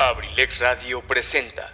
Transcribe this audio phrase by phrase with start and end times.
[0.00, 1.70] Abrilex Radio presenta.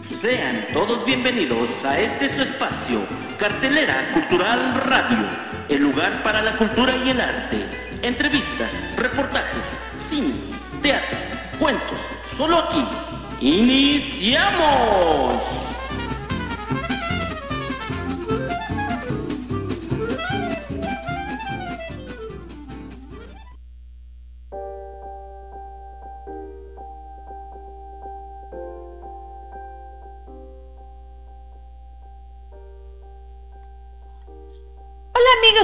[0.00, 3.00] Sean todos bienvenidos a este su espacio,
[3.38, 7.66] Cartelera Cultural Radio, el lugar para la cultura y el arte.
[8.02, 10.34] Entrevistas, reportajes, cine,
[10.82, 11.18] teatro,
[11.58, 12.84] cuentos, solo aquí.
[13.40, 14.62] ¡Iniciamos!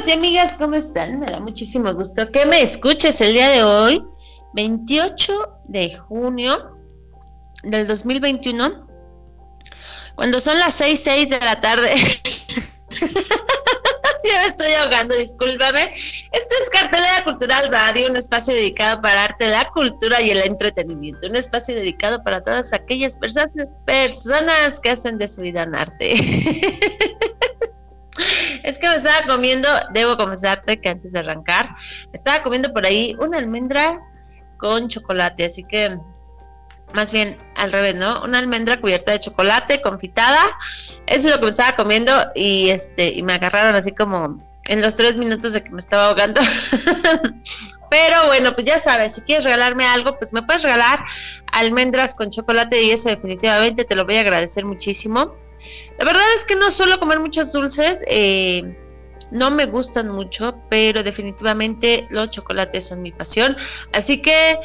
[0.08, 1.20] Y amigas, ¿cómo están?
[1.20, 4.02] Me da muchísimo gusto que me escuches el día de hoy,
[4.54, 6.74] 28 de junio
[7.62, 8.86] del 2021,
[10.14, 11.94] cuando son las 6, 6 de la tarde.
[14.24, 15.92] ya me estoy ahogando, discúlpame.
[16.32, 21.28] Esto es Cartelera Cultural Radio, un espacio dedicado para arte, la cultura y el entretenimiento.
[21.28, 26.14] Un espacio dedicado para todas aquellas personas, personas que hacen de su vida un arte.
[28.62, 31.74] Es que me estaba comiendo, debo confesarte que antes de arrancar,
[32.12, 34.00] estaba comiendo por ahí una almendra
[34.58, 35.98] con chocolate, así que
[36.92, 38.22] más bien al revés, ¿no?
[38.22, 40.56] Una almendra cubierta de chocolate, confitada.
[41.06, 44.82] Eso es lo que me estaba comiendo y este y me agarraron así como en
[44.82, 46.40] los tres minutos de que me estaba ahogando.
[47.90, 51.04] Pero bueno, pues ya sabes, si quieres regalarme algo, pues me puedes regalar
[51.52, 55.34] almendras con chocolate y eso definitivamente te lo voy a agradecer muchísimo.
[55.98, 58.76] La verdad es que no suelo comer muchos dulces, eh,
[59.30, 63.56] no me gustan mucho, pero definitivamente los chocolates son mi pasión.
[63.92, 64.58] Así que,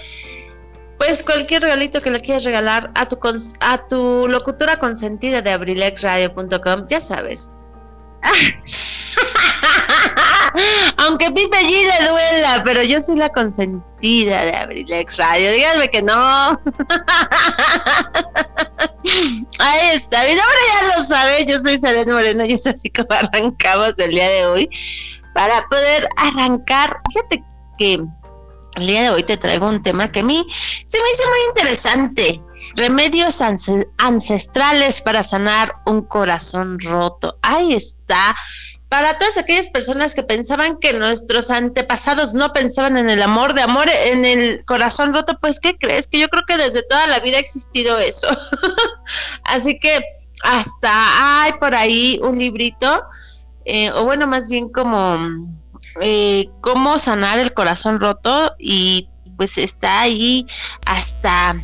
[0.98, 3.18] pues cualquier regalito que le quieras regalar a tu,
[3.60, 7.56] a tu locutora consentida de abrilexradio.com, ya sabes.
[10.98, 15.52] Aunque Pipe G le duela, pero yo soy la consentida de Abrilex Radio.
[15.52, 16.62] Díganme que no.
[19.60, 20.24] Ahí está.
[20.24, 21.46] Mi nombre ya lo sabe.
[21.46, 24.70] Yo soy Selena Moreno y es así como arrancamos el día de hoy.
[25.34, 27.44] Para poder arrancar, fíjate
[27.78, 28.04] que
[28.76, 30.46] el día de hoy te traigo un tema que a mí
[30.86, 32.42] se me hizo muy interesante.
[32.76, 33.42] Remedios
[33.98, 37.38] ancestrales para sanar un corazón roto.
[37.42, 38.36] Ahí está
[38.94, 43.64] para todas aquellas personas que pensaban que nuestros antepasados no pensaban en el amor, de
[43.64, 46.06] amor en el corazón roto, pues ¿qué crees?
[46.06, 48.28] Que yo creo que desde toda la vida ha existido eso.
[49.46, 50.04] Así que
[50.44, 53.02] hasta hay por ahí un librito,
[53.66, 55.18] eh, o bueno, más bien como
[56.00, 60.46] eh, cómo sanar el corazón roto y pues está ahí
[60.86, 61.60] hasta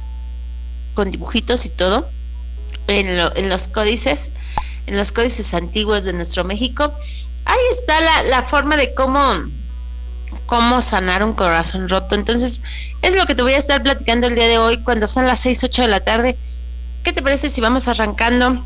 [0.96, 2.09] con dibujitos y todo
[2.88, 4.34] en, en los códices
[4.89, 6.91] en los códices antiguos de nuestro México
[7.45, 9.22] ahí está la, forma de cómo,
[10.45, 12.16] cómo sanar un corazón roto.
[12.16, 12.61] Entonces,
[13.01, 15.39] es lo que te voy a estar platicando el día de hoy cuando son las
[15.41, 16.38] 6, 8 de la tarde.
[17.03, 18.66] ¿Qué te parece si vamos arrancando?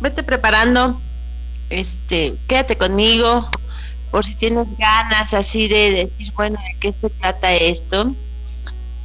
[0.00, 1.00] Vete preparando,
[1.70, 3.48] este, quédate conmigo,
[4.10, 8.14] por si tienes ganas así de decir, bueno, ¿de qué se trata esto?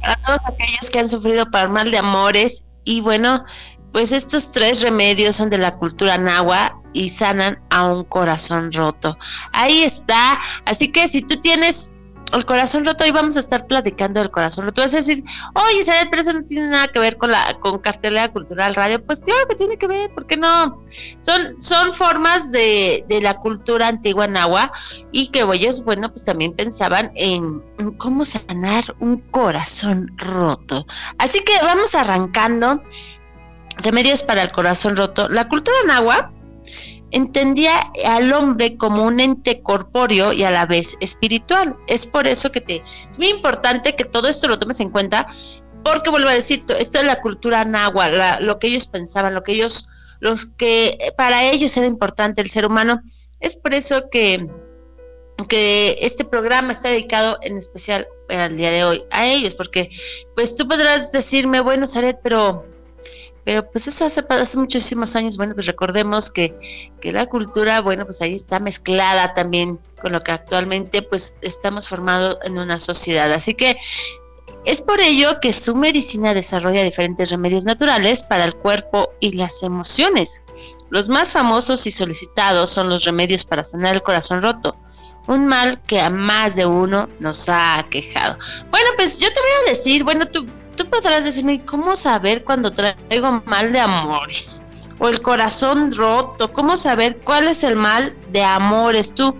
[0.00, 3.44] Para todos aquellos que han sufrido por mal de amores y bueno,
[3.92, 9.18] pues estos tres remedios son de la cultura nahua y sanan a un corazón roto.
[9.52, 10.38] Ahí está.
[10.64, 11.92] Así que si tú tienes
[12.32, 14.82] el corazón roto, hoy vamos a estar platicando del corazón roto.
[14.82, 17.78] Vas a decir, oye, Isabel, pero eso no tiene nada que ver con la con
[17.78, 19.02] cartelera cultural radio.
[19.04, 20.82] Pues claro que tiene que ver, ¿por qué no?
[21.20, 24.72] Son, son formas de, de la cultura antigua nahua
[25.12, 30.86] y que ellos, bueno, pues también pensaban en, en cómo sanar un corazón roto.
[31.18, 32.82] Así que vamos arrancando
[33.78, 35.28] remedios para el corazón roto.
[35.28, 36.32] La cultura nahua
[37.10, 37.72] entendía
[38.04, 41.76] al hombre como un ente corpóreo y a la vez espiritual.
[41.86, 45.26] Es por eso que te es muy importante que todo esto lo tomes en cuenta,
[45.84, 49.52] porque vuelvo a decir, esto es la cultura nahua, lo que ellos pensaban, lo que
[49.52, 49.88] ellos,
[50.20, 53.00] los que para ellos era importante el ser humano.
[53.40, 54.46] Es por eso que
[55.46, 59.90] que este programa está dedicado en especial al día de hoy a ellos, porque
[60.34, 62.66] pues tú podrás decirme, bueno, Saret, pero
[63.48, 64.22] pero pues eso hace,
[64.58, 66.54] muchísimos años, bueno, pues recordemos que,
[67.00, 71.88] que la cultura, bueno, pues ahí está mezclada también con lo que actualmente pues estamos
[71.88, 73.32] formados en una sociedad.
[73.32, 73.78] Así que
[74.66, 79.62] es por ello que su medicina desarrolla diferentes remedios naturales para el cuerpo y las
[79.62, 80.42] emociones.
[80.90, 84.76] Los más famosos y solicitados son los remedios para sanar el corazón roto,
[85.26, 88.36] un mal que a más de uno nos ha quejado.
[88.70, 90.44] Bueno, pues yo te voy a decir, bueno, tú,
[90.78, 94.62] tú podrás decirme, ¿cómo saber cuando traigo mal de amores?
[95.00, 99.12] O el corazón roto, ¿cómo saber cuál es el mal de amores?
[99.12, 99.36] ¿Tú,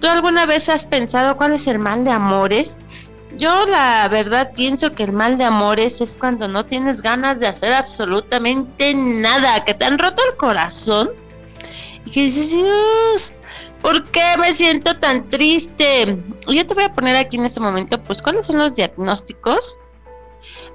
[0.00, 2.78] ¿Tú alguna vez has pensado cuál es el mal de amores?
[3.36, 7.48] Yo la verdad pienso que el mal de amores es cuando no tienes ganas de
[7.48, 11.10] hacer absolutamente nada, que te han roto el corazón
[12.04, 13.34] y que dices, Dios,
[13.82, 16.16] ¿por qué me siento tan triste?
[16.48, 19.76] Yo te voy a poner aquí en este momento, pues, cuáles son los diagnósticos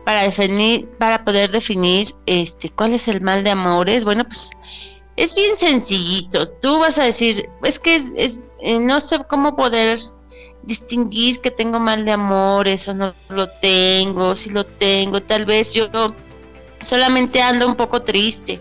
[0.06, 4.04] para definir, para poder definir, este, cuál es el mal de amores.
[4.04, 4.52] Bueno, pues,
[5.16, 6.48] es bien sencillito.
[6.48, 10.00] Tú vas a decir, es que es, eh, no sé cómo poder
[10.64, 15.74] distinguir que tengo mal de amores o no lo tengo, si lo tengo, tal vez
[15.74, 15.90] yo
[16.84, 18.60] solamente ando un poco triste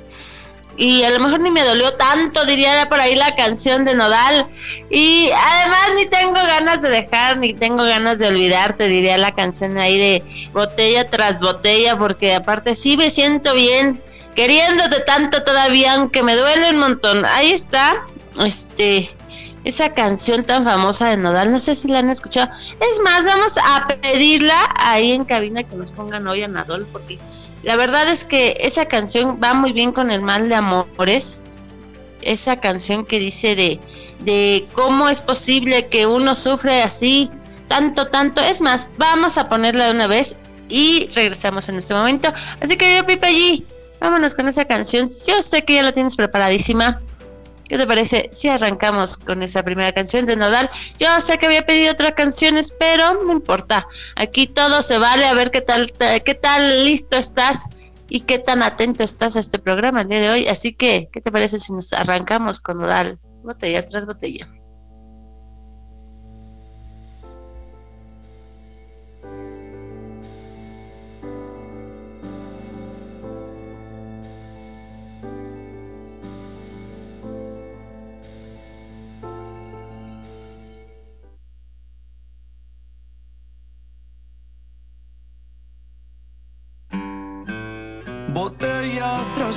[0.80, 4.48] y a lo mejor ni me dolió tanto, diría por ahí la canción de Nodal.
[4.88, 9.76] Y además ni tengo ganas de dejar, ni tengo ganas de olvidarte, diría la canción
[9.76, 14.00] ahí de botella tras botella, porque aparte sí me siento bien,
[14.34, 17.26] queriéndote tanto todavía, aunque me duele un montón.
[17.26, 18.06] Ahí está,
[18.42, 19.10] este,
[19.64, 22.50] esa canción tan famosa de Nodal, no sé si la han escuchado.
[22.80, 27.18] Es más, vamos a pedirla ahí en cabina que nos pongan hoy a Nadol, porque
[27.62, 31.42] la verdad es que esa canción va muy bien con el mal de amores.
[32.22, 33.80] Esa canción que dice de,
[34.20, 37.30] de cómo es posible que uno sufre así,
[37.68, 38.40] tanto, tanto.
[38.40, 40.36] Es más, vamos a ponerla de una vez
[40.68, 42.32] y regresamos en este momento.
[42.60, 43.66] Así que yo, Pipe allí,
[44.00, 45.06] vámonos con esa canción.
[45.26, 47.00] Yo sé que ya la tienes preparadísima.
[47.70, 50.68] ¿Qué te parece si arrancamos con esa primera canción de Nodal?
[50.98, 53.86] Yo sé que había pedido otras canciones, pero no importa.
[54.16, 57.68] Aquí todo se vale, a ver qué tal, qué tal listo estás
[58.08, 60.48] y qué tan atento estás a este programa el día de hoy.
[60.48, 63.20] Así que, ¿qué te parece si nos arrancamos con Nodal?
[63.44, 64.48] Botella tras botella.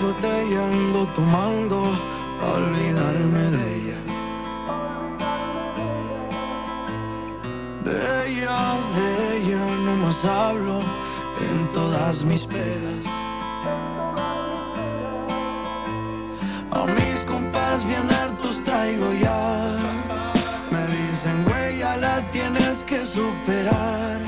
[0.03, 0.67] Botella
[1.15, 1.81] tomando
[2.55, 3.99] olvidarme de ella.
[7.85, 7.97] De
[8.27, 10.79] ella, de ella no más hablo
[11.39, 13.05] en todas mis pedas.
[16.71, 19.77] A mis compas bien hartos traigo ya.
[20.69, 24.22] Me dicen, güey, ya la tienes que superar.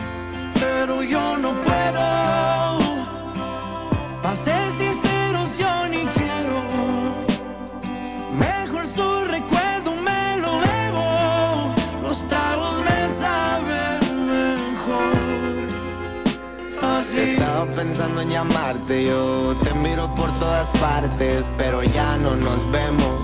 [17.96, 23.22] Pensando en llamarte, yo te miro por todas partes, pero ya no nos vemos,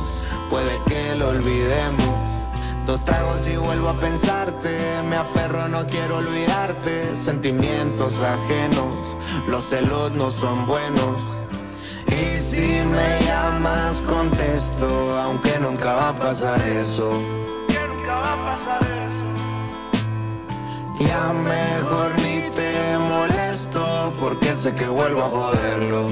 [0.50, 2.16] puede que lo olvidemos.
[2.86, 4.80] Dos tragos y vuelvo a pensarte,
[5.10, 9.18] me aferro, no quiero olvidarte, sentimientos ajenos,
[9.50, 11.22] los celos no son buenos.
[12.08, 17.12] Y si me llamas contesto, aunque nunca va a pasar eso.
[17.68, 19.26] Que nunca va a pasar eso.
[21.06, 22.31] Ya mejor ni
[24.22, 26.08] porque sé que vuelvo a joderlo.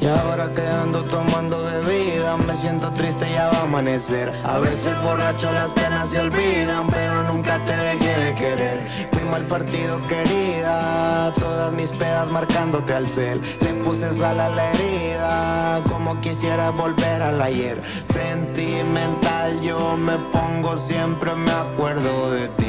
[0.00, 4.30] Y ahora que ando tomando bebida, me siento triste, ya va a amanecer.
[4.44, 8.86] A veces borracho las penas se olvidan, pero nunca te dejé de querer.
[9.12, 13.40] Fui mal partido, querida, todas mis pedas marcándote al cel.
[13.60, 17.80] Le puse sal a la herida, como quisiera volver al ayer.
[18.02, 22.63] Sentimental, yo me pongo, siempre me acuerdo de ti.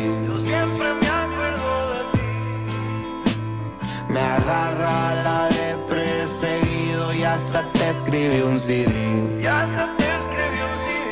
[4.15, 8.93] Me agarra la de perseguido y hasta te escribí un CD.
[9.43, 11.11] Y hasta te escribí un CD.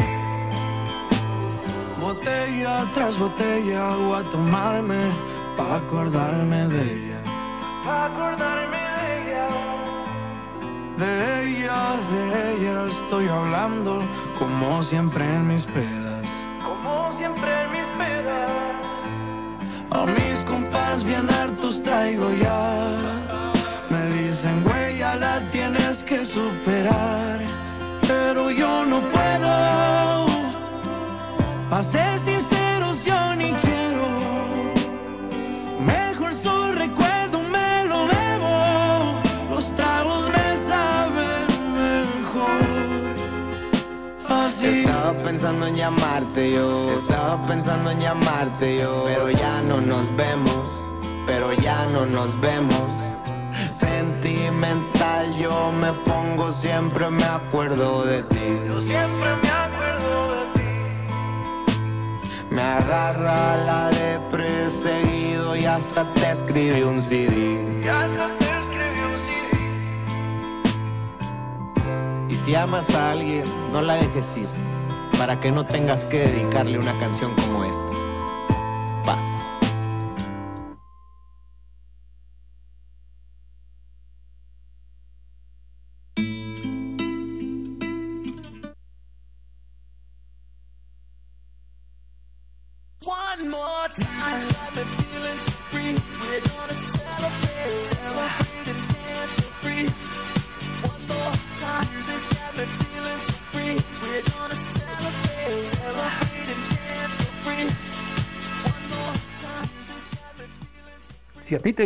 [2.00, 5.02] Botella tras botella voy a tomarme
[5.58, 7.20] pa' acordarme de ella.
[7.84, 9.48] Pa' acordarme de ella.
[11.02, 11.12] De
[11.44, 11.80] ella,
[12.12, 12.22] de
[12.54, 14.00] ella estoy hablando
[14.40, 16.26] como siempre en mis pedas.
[16.66, 18.52] Como siempre en mis pedas.
[19.92, 22.62] A mis compas bien hartos traigo ya.
[26.34, 27.40] Superar.
[28.08, 29.52] Pero yo no puedo.
[31.70, 34.08] Pa' ser sinceros, yo ni quiero.
[35.94, 38.56] Mejor su recuerdo me lo bebo.
[39.52, 41.48] Los tragos me saben
[41.82, 42.62] mejor.
[44.30, 44.68] Así.
[44.80, 50.63] Estaba pensando en llamarte yo, estaba pensando en llamarte yo, pero ya no nos vemos,
[51.25, 52.88] pero ya no nos vemos.
[53.72, 54.93] Sentimental
[55.38, 58.60] yo me pongo, siempre me acuerdo de ti.
[58.68, 60.63] Yo siempre me acuerdo de ti.
[62.50, 67.82] Me agarra la de perseguido y hasta te escribí un CD.
[67.84, 69.44] Y hasta te escribí un CD.
[72.30, 74.50] Y si amas a alguien, no la dejes ir,
[75.18, 77.94] para que no tengas que dedicarle una canción como esta.
[79.06, 79.24] Paz.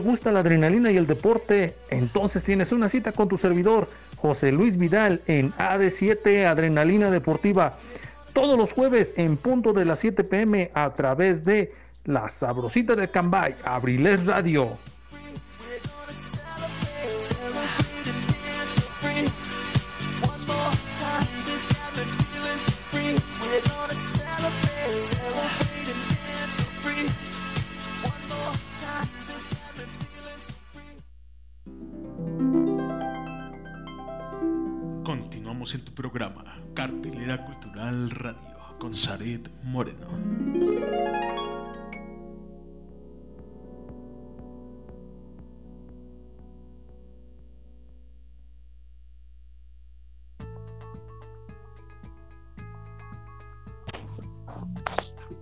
[0.08, 4.78] Gusta la adrenalina y el deporte, entonces tienes una cita con tu servidor, José Luis
[4.78, 7.78] Vidal, en AD7 Adrenalina Deportiva,
[8.32, 11.74] todos los jueves en punto de las 7 pm a través de
[12.06, 14.78] La Sabrosita de Cambay, Abriles Radio.
[35.74, 40.08] En tu programa, Cartelera Cultural Radio, con Saret Moreno.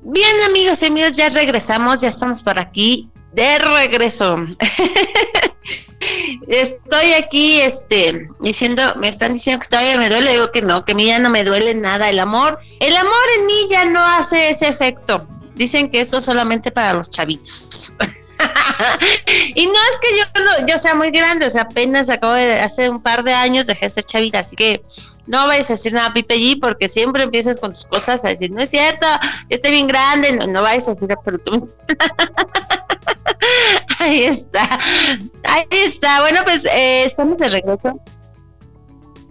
[0.01, 4.37] Bien, amigos y amigos, ya regresamos, ya estamos por aquí de regreso.
[6.47, 10.93] Estoy aquí, este, diciendo, me están diciendo que todavía me duele, digo que no, que
[10.93, 12.59] a mí ya no me duele nada el amor.
[12.79, 15.27] El amor en mí ya no hace ese efecto.
[15.55, 17.93] Dicen que eso es solamente para los chavitos.
[19.55, 22.59] y no es que yo no, yo sea muy grande, o sea, apenas acabo de
[22.59, 24.83] hace un par de años dejé de ser chavita, así que
[25.25, 28.51] no vayas a decir nada Pipe G porque siempre empiezas con tus cosas a decir,
[28.51, 29.07] no es cierto,
[29.49, 31.71] yo estoy bien grande, no, no vayas a decir absolutamente.
[33.99, 34.77] Ahí está,
[35.43, 36.21] ahí está.
[36.21, 37.99] Bueno, pues eh, estamos de regreso.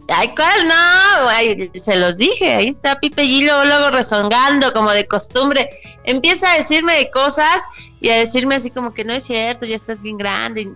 [0.09, 1.81] Ay, ¿cuál no?
[1.81, 5.71] Se los dije, ahí está Pipe G luego, rezongando como de costumbre.
[6.05, 7.63] Empieza a decirme de cosas
[8.01, 10.69] y a decirme así como que no es cierto, ya estás bien grande.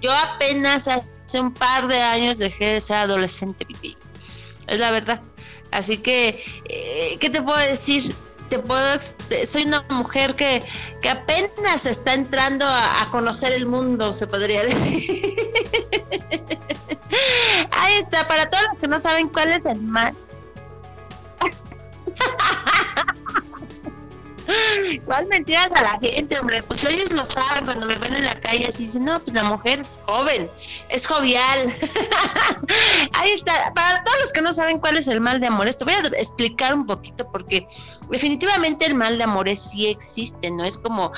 [0.00, 3.96] Yo apenas hace un par de años dejé de ser adolescente, Pipe.
[4.66, 5.20] Es la verdad.
[5.70, 8.14] Así que, eh, ¿qué te puedo decir?
[8.48, 9.12] Te puedo, ex-
[9.46, 10.62] soy una mujer que,
[11.02, 15.34] que apenas está entrando a, a conocer el mundo, se podría decir.
[17.70, 20.14] Ahí está, para todos los que no saben cuál es el mal.
[25.04, 26.62] ¿Cuál mentiras a la gente, hombre?
[26.62, 29.44] Pues ellos lo saben cuando me ven en la calle así dicen, no, pues la
[29.44, 30.50] mujer es joven,
[30.88, 31.74] es jovial.
[33.12, 35.84] Ahí está, para todos los que no saben cuál es el mal de amores, te
[35.84, 37.66] voy a explicar un poquito porque
[38.10, 41.12] definitivamente el mal de amores sí existe, no es como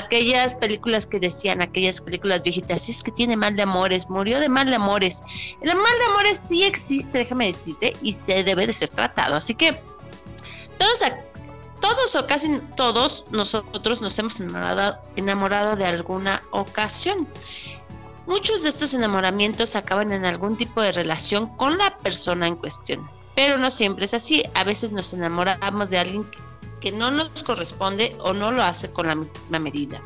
[0.00, 4.48] aquellas películas que decían, aquellas películas viejitas, es que tiene mal de amores, murió de
[4.48, 5.22] mal de amores.
[5.60, 9.36] El mal de amores sí existe, déjame decirte, y se debe de ser tratado.
[9.36, 9.78] Así que
[10.78, 11.22] todos, ac-
[11.82, 17.28] todos o casi todos nosotros nos hemos enamorado, de alguna ocasión.
[18.26, 23.10] Muchos de estos enamoramientos acaban en algún tipo de relación con la persona en cuestión,
[23.34, 24.44] pero no siempre es así.
[24.54, 26.30] A veces nos enamoramos de alguien
[26.80, 30.00] que no nos corresponde o no lo hace con la misma medida.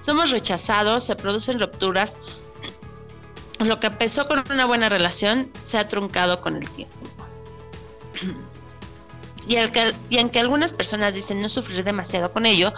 [0.00, 2.16] Somos rechazados, se producen rupturas.
[3.58, 6.96] Lo que empezó con una buena relación se ha truncado con el tiempo.
[9.48, 9.56] Y,
[10.18, 12.72] aunque algunas personas dicen no sufrir demasiado con ello,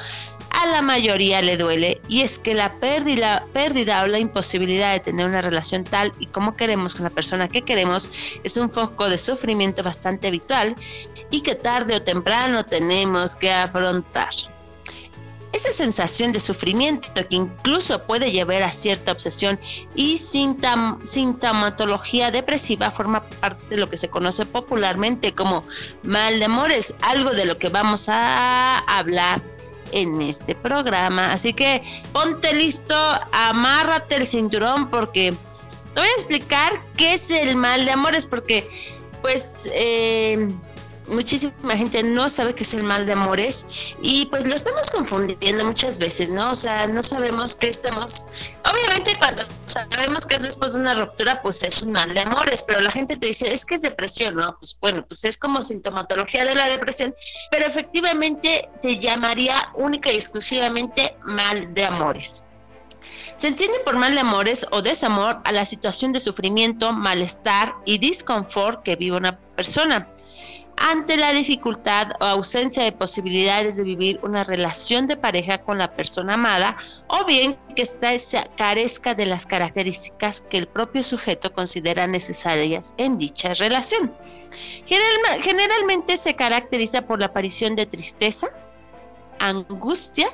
[0.51, 5.01] a la mayoría le duele y es que la pérdida, pérdida o la imposibilidad de
[5.01, 8.11] tener una relación tal y como queremos con la persona que queremos
[8.43, 10.75] es un foco de sufrimiento bastante habitual
[11.31, 14.31] y que tarde o temprano tenemos que afrontar.
[15.53, 19.59] Esa sensación de sufrimiento que incluso puede llevar a cierta obsesión
[19.97, 25.65] y sintomatología depresiva forma parte de lo que se conoce popularmente como
[26.05, 29.43] mal de amores, algo de lo que vamos a hablar
[29.93, 31.33] en este programa.
[31.33, 32.95] Así que ponte listo,
[33.33, 35.35] amárrate el cinturón porque
[35.95, 38.69] te voy a explicar qué es el mal de amores porque
[39.21, 40.49] pues eh,
[41.11, 43.67] muchísima gente no sabe qué es el mal de amores
[44.03, 46.53] y pues lo estamos confundiendo muchas veces, ¿no?
[46.53, 48.27] O sea, no sabemos qué estamos...
[48.65, 52.63] Obviamente cuando sabemos que es después de una ruptura, pues es un mal de amores,
[52.63, 54.57] pero la gente te dice, es que es depresión, ¿no?
[54.59, 57.15] Pues bueno, pues es como sintomatología de la depresión,
[57.51, 62.31] pero efectivamente se llamaría única y exclusivamente mal de amores.
[63.39, 67.99] Se entiende por mal de amores o desamor a la situación de sufrimiento, malestar y
[67.99, 70.09] disconfort que vive una persona
[70.81, 75.95] ante la dificultad o ausencia de posibilidades de vivir una relación de pareja con la
[75.95, 78.11] persona amada o bien que ésta
[78.57, 84.11] carezca de las características que el propio sujeto considera necesarias en dicha relación.
[85.43, 88.49] generalmente se caracteriza por la aparición de tristeza,
[89.39, 90.31] angustia,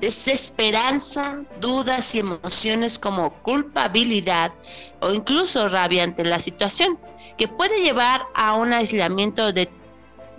[0.00, 4.52] desesperanza, dudas y emociones como culpabilidad
[5.00, 6.98] o incluso rabia ante la situación
[7.36, 9.68] que puede llevar a un aislamiento de,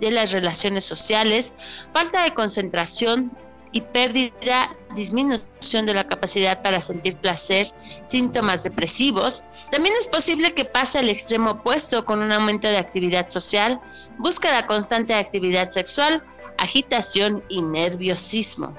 [0.00, 1.52] las relaciones sociales,
[1.94, 3.32] falta de concentración
[3.72, 7.68] y pérdida, disminución de la capacidad para sentir placer,
[8.04, 9.44] síntomas depresivos.
[9.70, 13.80] También es posible que pase al extremo opuesto con un aumento de actividad social,
[14.18, 16.22] búsqueda constante de actividad sexual,
[16.58, 18.76] agitación y nerviosismo.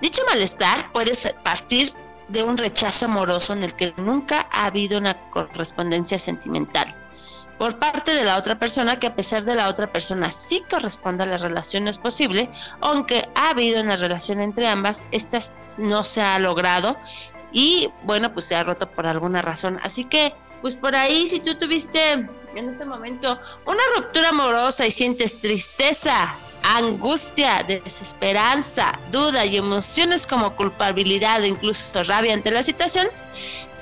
[0.00, 1.12] Dicho malestar puede
[1.42, 1.92] partir
[2.28, 6.94] de un rechazo amoroso en el que nunca ha habido una correspondencia sentimental
[7.58, 11.24] por parte de la otra persona que a pesar de la otra persona sí corresponde
[11.24, 12.48] a la relación no es posible,
[12.80, 15.40] aunque ha habido una relación entre ambas, esta
[15.76, 16.96] no se ha logrado
[17.52, 19.80] y bueno, pues se ha roto por alguna razón.
[19.82, 24.90] Así que, pues por ahí, si tú tuviste en este momento una ruptura amorosa y
[24.90, 26.34] sientes tristeza,
[26.76, 33.08] angustia, desesperanza, duda y emociones como culpabilidad o incluso rabia ante la situación,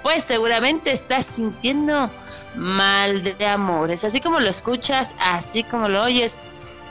[0.03, 2.11] pues seguramente estás sintiendo
[2.55, 4.05] mal de amores.
[4.05, 6.41] Así como lo escuchas, así como lo oyes,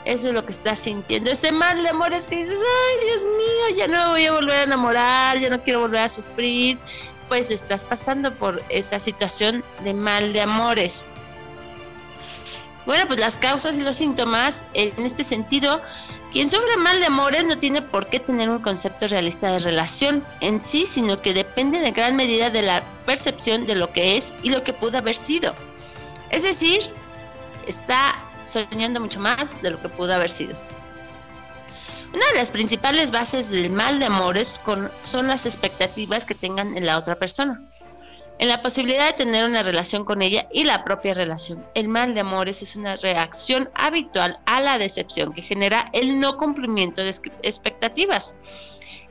[0.04, 1.30] eso es lo que estás sintiendo.
[1.30, 4.56] Ese mal de amores que dices, ay Dios mío, ya no me voy a volver
[4.56, 6.78] a enamorar, ya no quiero volver a sufrir.
[7.28, 11.04] Pues estás pasando por esa situación de mal de amores.
[12.86, 15.82] Bueno, pues las causas y los síntomas, en este sentido,
[16.32, 20.24] quien sufre mal de amores no tiene por qué tener un concepto realista de relación
[20.40, 24.32] en sí, sino que depende en gran medida de la percepción de lo que es
[24.44, 25.52] y lo que pudo haber sido.
[26.30, 26.80] Es decir,
[27.66, 30.56] está soñando mucho más de lo que pudo haber sido.
[32.14, 34.60] Una de las principales bases del mal de amores
[35.02, 37.60] son las expectativas que tengan en la otra persona
[38.38, 41.64] en la posibilidad de tener una relación con ella y la propia relación.
[41.74, 46.36] El mal de amores es una reacción habitual a la decepción que genera el no
[46.36, 48.36] cumplimiento de expectativas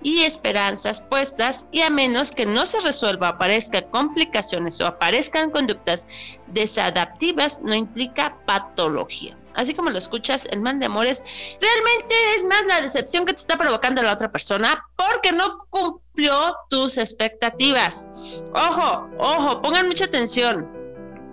[0.04, 6.08] y esperanzas puestas y a menos que no se resuelva, aparezcan complicaciones o aparezcan conductas
[6.48, 11.24] desadaptivas, no implica patología así como lo escuchas, el mal de amores,
[11.60, 16.56] realmente es más la decepción que te está provocando la otra persona porque no cumplió
[16.70, 18.06] tus expectativas.
[18.54, 20.75] Ojo, ojo, pongan mucha atención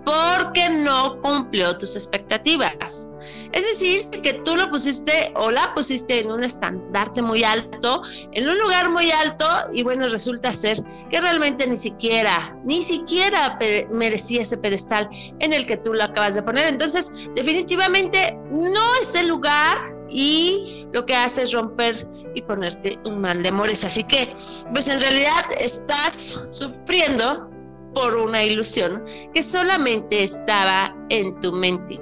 [0.05, 3.09] porque no cumplió tus expectativas.
[3.53, 8.49] Es decir, que tú lo pusiste o la pusiste en un estandarte muy alto, en
[8.49, 13.57] un lugar muy alto, y bueno, resulta ser que realmente ni siquiera, ni siquiera
[13.91, 16.67] merecía ese pedestal en el que tú lo acabas de poner.
[16.67, 23.21] Entonces, definitivamente no es el lugar y lo que hace es romper y ponerte un
[23.21, 23.83] mal de amores.
[23.83, 24.33] Así que,
[24.71, 27.49] pues en realidad estás sufriendo
[27.93, 29.03] por una ilusión
[29.33, 31.99] que solamente estaba en tu mente.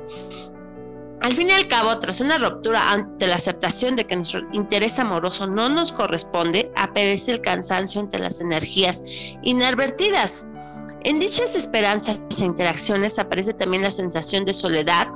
[1.22, 4.98] Al fin y al cabo, tras una ruptura ante la aceptación de que nuestro interés
[4.98, 9.04] amoroso no nos corresponde, aparece el cansancio ante las energías
[9.44, 10.44] inadvertidas.
[11.04, 15.10] En dichas esperanzas e interacciones aparece también la sensación de soledad,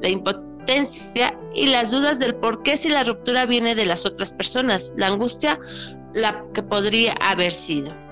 [0.00, 4.32] la impotencia y las dudas del por qué si la ruptura viene de las otras
[4.32, 5.60] personas, la angustia
[6.14, 8.03] la que podría haber sido.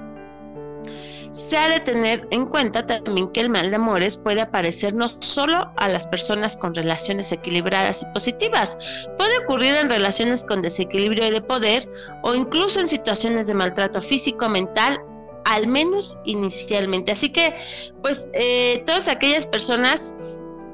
[1.33, 5.09] Se ha de tener en cuenta también que el mal de amores puede aparecer no
[5.21, 8.77] solo a las personas con relaciones equilibradas y positivas,
[9.17, 11.89] puede ocurrir en relaciones con desequilibrio de poder
[12.23, 15.01] o incluso en situaciones de maltrato físico, mental,
[15.47, 17.13] al menos inicialmente.
[17.13, 17.55] Así que,
[18.03, 20.15] pues, eh, todas aquellas personas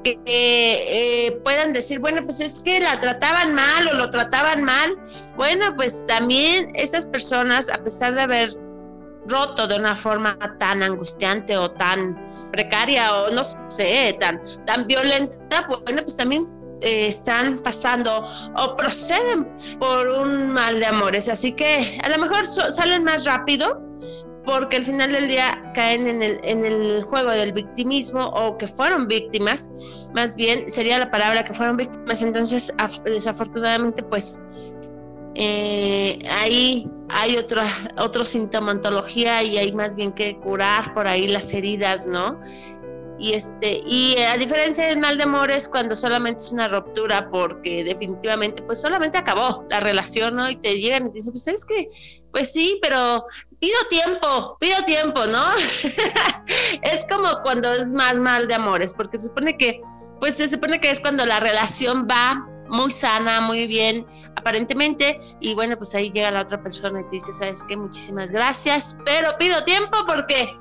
[0.03, 4.97] que eh, puedan decir, bueno, pues es que la trataban mal o lo trataban mal,
[5.37, 8.68] bueno, pues también esas personas, a pesar de haber
[9.27, 12.17] roto de una forma tan angustiante o tan
[12.51, 16.47] precaria o no sé, tan, tan violenta, bueno, pues también
[16.81, 19.47] eh, están pasando o proceden
[19.79, 21.29] por un mal de amores.
[21.29, 23.81] Así que a lo mejor salen más rápido,
[24.45, 28.67] porque al final del día caen en el, en el juego del victimismo o que
[28.67, 29.71] fueron víctimas,
[30.15, 32.73] más bien sería la palabra que fueron víctimas, entonces
[33.05, 34.41] desafortunadamente pues
[35.35, 37.65] eh, ahí hay otra,
[37.97, 42.39] otra sintomatología y hay más bien que curar por ahí las heridas, ¿no?
[43.19, 47.83] Y este, y a diferencia del mal de amores, cuando solamente es una ruptura, porque
[47.83, 50.49] definitivamente, pues solamente acabó la relación, ¿no?
[50.49, 51.89] Y te llegan y te dicen, pues es que,
[52.31, 53.25] pues sí, pero
[53.59, 55.43] pido tiempo, pido tiempo, ¿no?
[56.81, 59.81] es como cuando es más mal de amores, porque se supone que,
[60.21, 64.05] pues se supone que es cuando la relación va muy sana, muy bien,
[64.35, 67.77] aparentemente, y bueno, pues ahí llega la otra persona y te dice, ¿sabes qué?
[67.77, 70.55] Muchísimas gracias, pero pido tiempo porque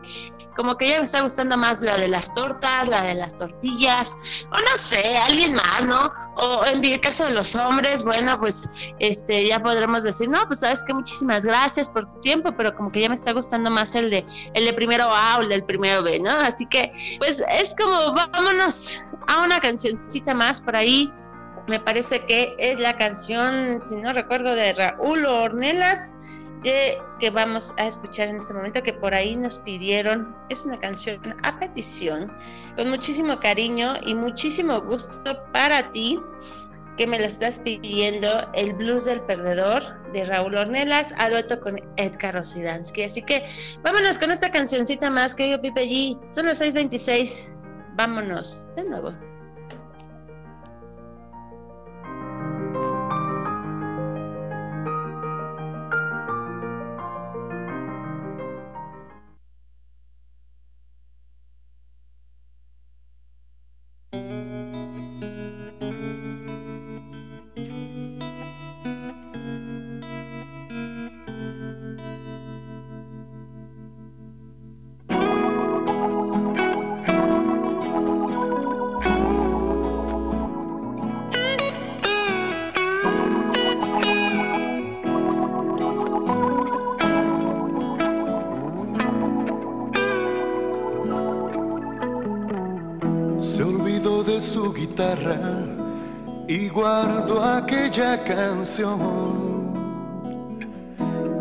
[0.59, 4.19] como que ya me está gustando más la de las tortas, la de las tortillas,
[4.51, 6.13] o no sé, alguien más, ¿no?
[6.37, 8.57] O en el caso de los hombres, bueno, pues
[8.99, 12.91] este ya podremos decir, no, pues sabes que muchísimas gracias por tu tiempo, pero como
[12.91, 15.63] que ya me está gustando más el de el de primero A o el del
[15.63, 16.31] primero B, ¿no?
[16.31, 21.13] Así que pues es como vámonos a una cancioncita más por ahí.
[21.69, 26.17] Me parece que es la canción, si no recuerdo, de Raúl Ornelas
[26.63, 30.35] que, vamos a escuchar en este momento, que por ahí nos pidieron.
[30.49, 32.33] Es una canción a petición,
[32.77, 36.19] con muchísimo cariño y muchísimo gusto para ti,
[36.97, 41.81] que me lo estás pidiendo, el blues del perdedor de Raúl Ornelas, a dueto con
[41.97, 43.05] Edgar Rosidansky.
[43.05, 43.49] Así que
[43.83, 46.19] vámonos con esta cancioncita más, querido Pipe G.
[46.31, 47.55] Son las 6:26.
[47.95, 49.28] Vámonos de nuevo.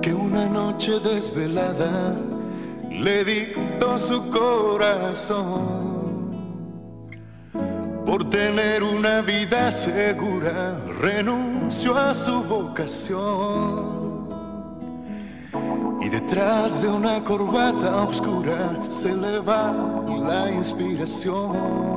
[0.01, 2.15] Que una noche desvelada
[2.89, 5.97] le dictó su corazón.
[8.05, 13.97] Por tener una vida segura, renunció a su vocación.
[16.01, 19.73] Y detrás de una corbata oscura se le va
[20.07, 21.96] la inspiración.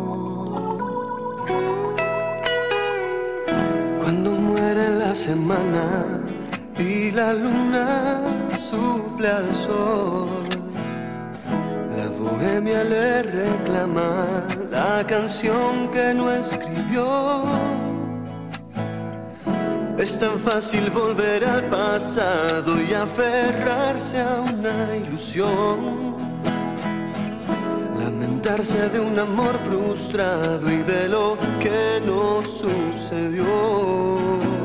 [6.78, 8.22] Y la luna
[8.58, 10.48] suple al sol.
[11.96, 17.44] La bohemia le reclama la canción que no escribió.
[19.98, 26.16] Es tan fácil volver al pasado y aferrarse a una ilusión.
[28.00, 34.59] Lamentarse de un amor frustrado y de lo que no sucedió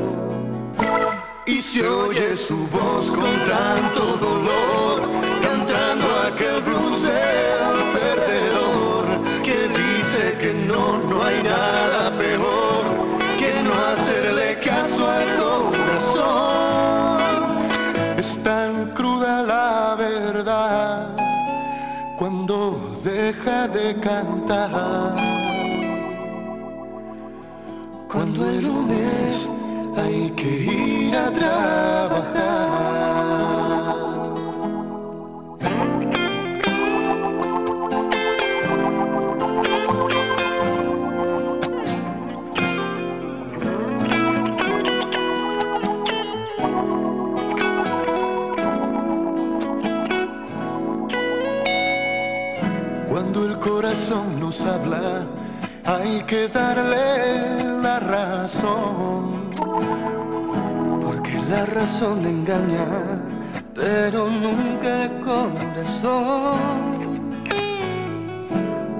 [1.66, 5.10] se oye su voz con tanto dolor,
[5.42, 9.04] cantando aquel blues del perdedor,
[9.42, 12.84] que dice que no, no hay nada peor
[13.36, 16.36] que no hacerle caso al corazón.
[18.16, 21.16] Es tan cruda la verdad
[22.16, 25.16] cuando deja de cantar.
[28.08, 29.50] Cuando el lunes
[29.96, 32.26] hay que ir a trabajar.
[53.08, 55.26] Cuando el corazón nos habla,
[55.84, 59.45] hay que darle la razón
[61.48, 63.20] la razón engaña,
[63.74, 66.76] pero nunca el corazón.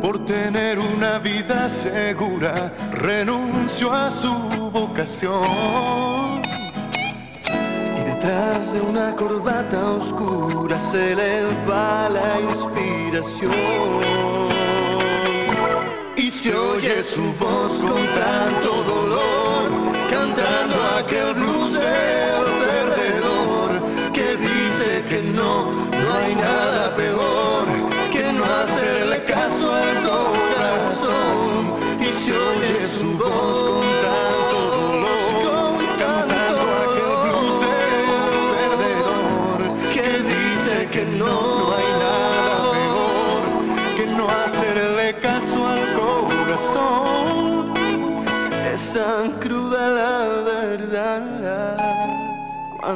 [0.00, 4.32] Por tener una vida segura, renunció a su
[4.72, 6.42] vocación.
[7.98, 14.55] Y detrás de una corbata oscura se le va la inspiración.
[16.76, 19.70] Oye su voz con tanto dolor,
[20.10, 21.34] cantando aquel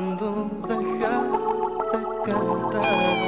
[0.01, 1.15] cuando deja
[1.93, 3.21] de cantar.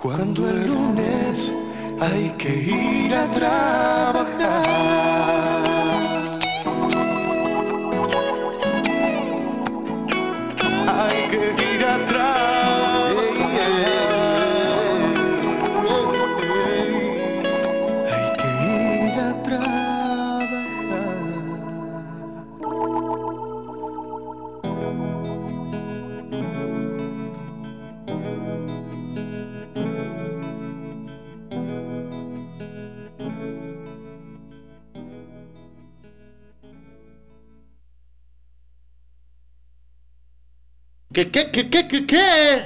[0.00, 1.54] Cuando el lunes
[2.00, 4.62] hay que ir a trabajar.
[41.12, 42.62] ¿Qué, qué, qué, qué, qué, qué?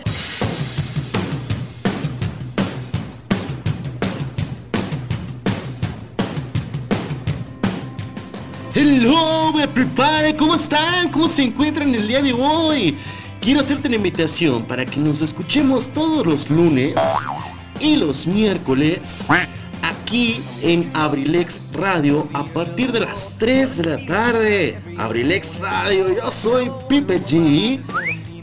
[8.72, 11.10] Hello, me prepare, ¿cómo están?
[11.10, 12.96] ¿Cómo se encuentran el día de hoy?
[13.40, 16.94] Quiero hacerte una invitación para que nos escuchemos todos los lunes
[17.80, 19.26] y los miércoles
[19.82, 24.80] aquí en Abrilex Radio a partir de las 3 de la tarde.
[24.98, 27.80] Abrilex Radio, yo soy Pipe G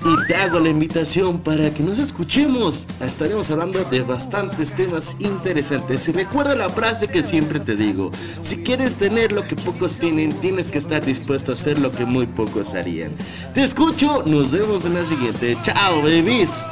[0.05, 2.87] y te hago la invitación para que nos escuchemos.
[2.99, 6.07] Estaremos hablando de bastantes temas interesantes.
[6.07, 8.11] Y recuerda la frase que siempre te digo:
[8.41, 12.05] si quieres tener lo que pocos tienen, tienes que estar dispuesto a hacer lo que
[12.05, 13.13] muy pocos harían.
[13.53, 15.57] Te escucho, nos vemos en la siguiente.
[15.63, 16.67] Chao, babies.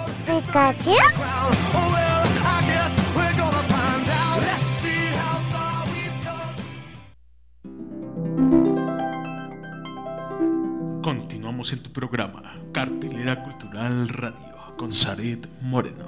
[11.03, 12.40] Continuamos en tu programa,
[13.71, 16.05] Cultural Radio, con Zaret Moreno.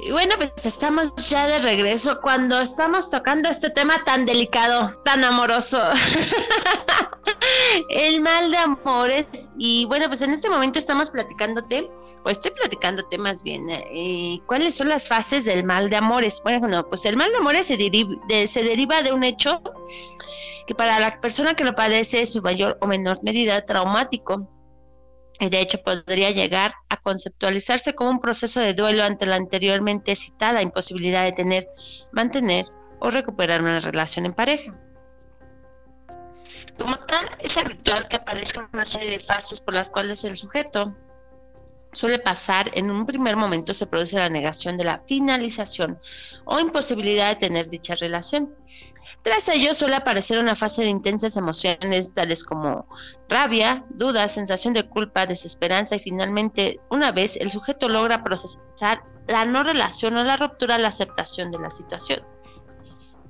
[0.00, 5.22] Y bueno, pues estamos ya de regreso cuando estamos tocando este tema tan delicado, tan
[5.22, 5.80] amoroso.
[7.88, 9.26] El mal de amores.
[9.56, 11.88] Y bueno, pues en este momento estamos platicándote,
[12.32, 16.40] estoy platicándote más bien, eh, cuáles son las fases del mal de amores.
[16.42, 19.62] Bueno, pues el mal de amores se, deri- de- se deriva de un hecho
[20.66, 24.48] que para la persona que lo padece es su mayor o menor medida traumático.
[25.40, 30.14] Y de hecho podría llegar a conceptualizarse como un proceso de duelo ante la anteriormente
[30.14, 31.68] citada imposibilidad de tener,
[32.12, 32.66] mantener
[33.00, 34.78] o recuperar una relación en pareja.
[36.78, 40.96] Como tal, es habitual que aparezcan una serie de fases por las cuales el sujeto
[41.94, 45.98] suele pasar, en un primer momento se produce la negación de la finalización
[46.44, 48.54] o imposibilidad de tener dicha relación.
[49.22, 52.86] Tras ello suele aparecer una fase de intensas emociones tales como
[53.28, 59.46] rabia, duda, sensación de culpa, desesperanza y finalmente, una vez el sujeto logra procesar la
[59.46, 62.33] no relación o la ruptura, la aceptación de la situación.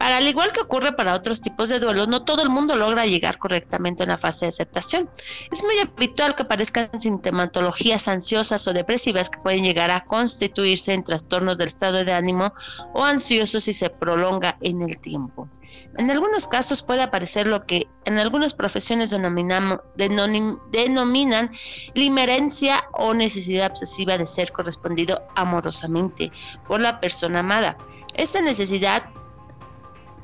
[0.05, 3.39] Al igual que ocurre para otros tipos de duelos, no todo el mundo logra llegar
[3.39, 5.09] correctamente a una fase de aceptación.
[5.51, 11.05] Es muy habitual que aparezcan sintomatologías ansiosas o depresivas que pueden llegar a constituirse en
[11.05, 12.53] trastornos del estado de ánimo
[12.93, 15.49] o ansiosos si se prolonga en el tiempo.
[15.97, 21.51] En algunos casos puede aparecer lo que en algunas profesiones denominamos, denomin- denominan
[21.95, 26.31] limerencia o necesidad obsesiva de ser correspondido amorosamente
[26.69, 27.79] por la persona amada.
[28.15, 29.05] Esta necesidad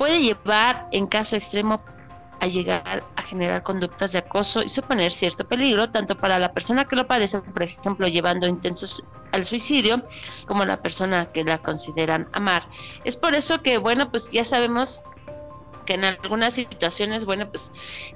[0.00, 1.78] puede llevar, en caso extremo,
[2.40, 6.86] a llegar a generar conductas de acoso y suponer cierto peligro, tanto para la persona
[6.86, 10.02] que lo padece, por ejemplo, llevando intensos al suicidio,
[10.46, 12.66] como la persona que la consideran amar.
[13.04, 15.02] Es por eso que, bueno, pues ya sabemos
[15.84, 17.70] que en algunas situaciones, bueno, pues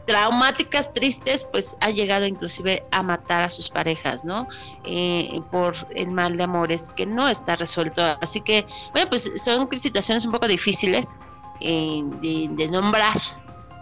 [0.06, 4.48] traumáticas, tristes, pues ha llegado inclusive a matar a sus parejas, ¿no?
[4.86, 8.02] Eh, por el mal de amores que no está resuelto.
[8.22, 11.18] Así que, bueno, pues son situaciones un poco difíciles
[11.64, 13.16] eh, de, de nombrar,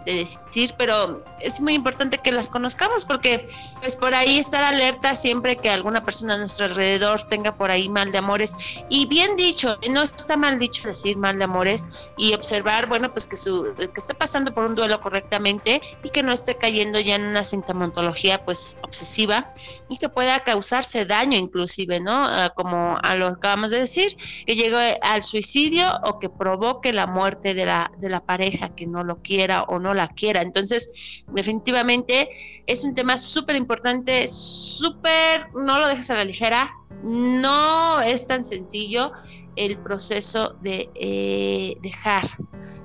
[0.05, 3.47] de decir, pero es muy importante que las conozcamos porque
[3.79, 7.89] pues por ahí estar alerta siempre que alguna persona a nuestro alrededor tenga por ahí
[7.89, 8.55] mal de amores
[8.89, 11.87] y bien dicho, no está mal dicho decir mal de amores
[12.17, 16.23] y observar, bueno, pues que su que esté pasando por un duelo correctamente y que
[16.23, 19.53] no esté cayendo ya en una sintomatología pues obsesiva
[19.89, 22.25] y que pueda causarse daño inclusive, ¿no?
[22.25, 26.93] Ah, como a lo que acabamos de decir, que llegue al suicidio o que provoque
[26.93, 30.41] la muerte de la de la pareja que no lo quiera o no la quiera.
[30.41, 32.29] Entonces, definitivamente
[32.65, 36.71] es un tema súper importante, súper, no lo dejes a la ligera,
[37.03, 39.11] no es tan sencillo
[39.55, 42.23] el proceso de eh, dejar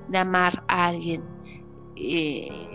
[0.09, 1.23] de amar a alguien.
[1.97, 2.69] eh,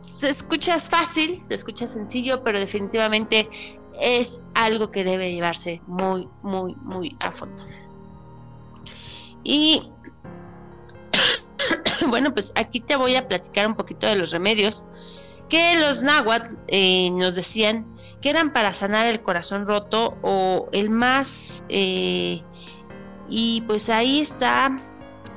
[0.00, 3.48] se escucha fácil, se escucha sencillo, pero definitivamente
[4.00, 7.64] es algo que debe llevarse muy, muy, muy a fondo.
[9.44, 9.88] Y
[12.08, 14.84] bueno, pues aquí te voy a platicar un poquito de los remedios
[15.48, 17.86] que los náhuatl eh, nos decían
[18.20, 22.42] que eran para sanar el corazón roto o el más eh,
[23.28, 24.78] y pues ahí está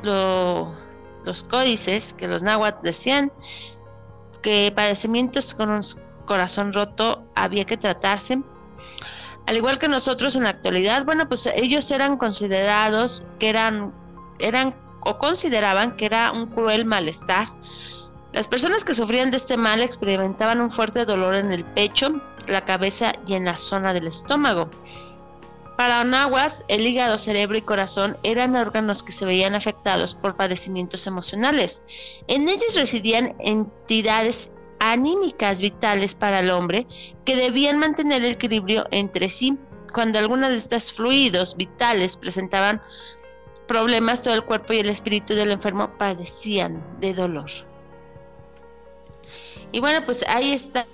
[0.03, 3.31] los códices que los náhuatl decían
[4.41, 5.81] que padecimientos con un
[6.25, 8.41] corazón roto había que tratarse.
[9.45, 13.93] Al igual que nosotros en la actualidad bueno pues ellos eran considerados que eran
[14.39, 17.47] eran o consideraban que era un cruel malestar
[18.33, 22.63] las personas que sufrían de este mal experimentaban un fuerte dolor en el pecho, la
[22.63, 24.69] cabeza y en la zona del estómago.
[25.75, 31.07] Para Nahuas, el hígado, cerebro y corazón eran órganos que se veían afectados por padecimientos
[31.07, 31.83] emocionales.
[32.27, 36.87] En ellos residían entidades anímicas vitales para el hombre
[37.25, 39.57] que debían mantener el equilibrio entre sí.
[39.91, 42.81] Cuando algunos de estos fluidos vitales presentaban
[43.71, 47.49] problemas, todo el cuerpo y el espíritu del enfermo padecían de dolor.
[49.71, 50.85] Y bueno, pues ahí está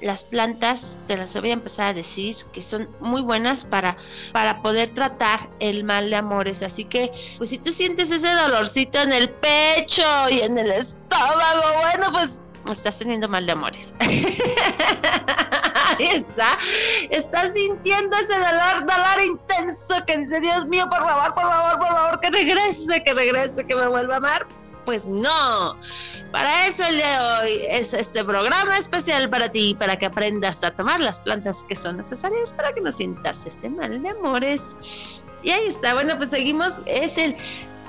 [0.00, 3.98] las plantas, te las voy a empezar a decir, que son muy buenas para,
[4.32, 6.62] para poder tratar el mal de amores.
[6.62, 11.80] Así que, pues si tú sientes ese dolorcito en el pecho y en el estómago,
[11.82, 12.40] bueno, pues
[12.72, 13.94] estás teniendo mal de amores.
[15.98, 16.58] Está.
[17.10, 21.88] Estás sintiendo ese dolor, dolor intenso que dice, Dios mío, por favor, por favor, por
[21.88, 24.46] favor, que regrese, que regrese, que me vuelva a amar.
[24.84, 25.76] Pues no.
[26.30, 30.70] Para eso el de hoy es este programa especial para ti, para que aprendas a
[30.70, 34.76] tomar las plantas que son necesarias para que no sientas ese mal de amores.
[35.42, 36.80] Y ahí está, bueno, pues seguimos.
[36.86, 37.36] Es el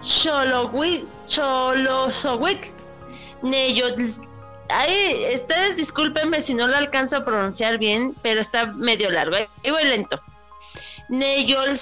[0.01, 1.05] Cholosowik.
[4.69, 9.37] Ahí, ustedes discúlpenme si no lo alcanzo a pronunciar bien, pero está medio largo.
[9.63, 10.21] Y voy lento.
[11.09, 11.77] Neyol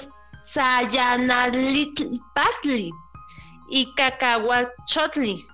[3.70, 5.48] y cacahuachotli.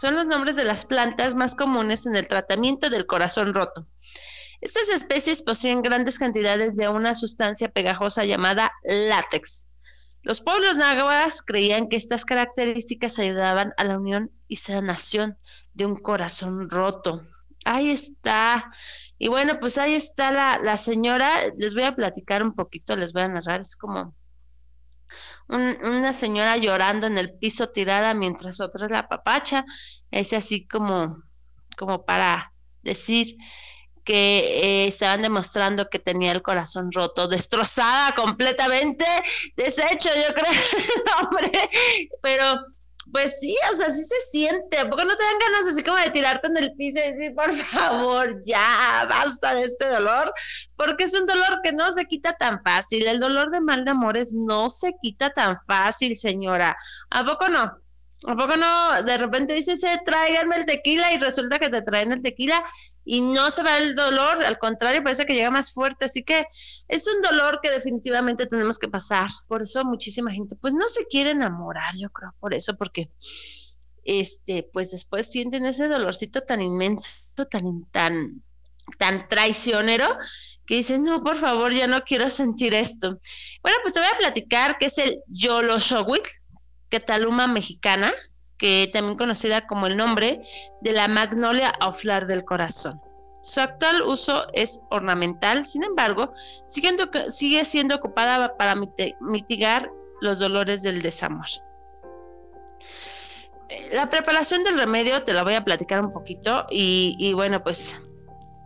[0.00, 3.86] Son los nombres de las plantas más comunes en el tratamiento del corazón roto.
[4.60, 9.66] Estas especies poseen grandes cantidades de una sustancia pegajosa llamada látex.
[10.22, 15.36] Los pueblos náhuatl creían que estas características ayudaban a la unión y sanación
[15.74, 17.26] de un corazón roto.
[17.64, 18.72] Ahí está.
[19.18, 21.30] Y bueno, pues ahí está la, la señora.
[21.56, 23.60] Les voy a platicar un poquito, les voy a narrar.
[23.60, 24.14] Es como
[25.48, 29.64] una señora llorando en el piso tirada mientras otra la papacha,
[30.10, 31.22] es así como,
[31.76, 33.36] como para decir
[34.04, 39.06] que eh, estaban demostrando que tenía el corazón roto, destrozada completamente,
[39.56, 40.52] deshecho, yo creo,
[41.30, 41.70] hombre,
[42.22, 42.60] pero
[43.10, 44.78] pues sí, o sea, sí se siente.
[44.78, 47.34] ¿A poco no te dan ganas así como de tirarte en el piso y decir,
[47.34, 50.32] por favor, ya, basta de este dolor?
[50.76, 53.06] Porque es un dolor que no se quita tan fácil.
[53.06, 56.76] El dolor de mal de amores no se quita tan fácil, señora.
[57.10, 57.81] ¿A poco no?
[58.26, 59.02] ¿A poco no?
[59.02, 62.64] De repente dices, eh, tráiganme el tequila y resulta que te traen el tequila
[63.04, 66.46] y no se va el dolor, al contrario, parece que llega más fuerte, así que
[66.86, 69.28] es un dolor que definitivamente tenemos que pasar.
[69.48, 73.10] Por eso muchísima gente pues no se quiere enamorar, yo creo, por eso, porque
[74.04, 77.10] este, pues después sienten ese dolorcito tan inmenso,
[77.50, 78.42] tan tan
[78.98, 80.18] tan traicionero
[80.66, 83.20] que dicen, "No, por favor, ya no quiero sentir esto."
[83.62, 86.41] Bueno, pues te voy a platicar que es el Yoloshowik,
[86.92, 88.12] que taluma mexicana
[88.58, 90.42] que también conocida como el nombre
[90.82, 93.00] de la magnolia o flor del corazón.
[93.42, 96.34] Su actual uso es ornamental, sin embargo,
[96.66, 98.76] sigue siendo ocupada para
[99.20, 99.90] mitigar
[100.20, 101.46] los dolores del desamor.
[103.70, 107.62] Eh, la preparación del remedio te la voy a platicar un poquito y, y bueno,
[107.64, 107.96] pues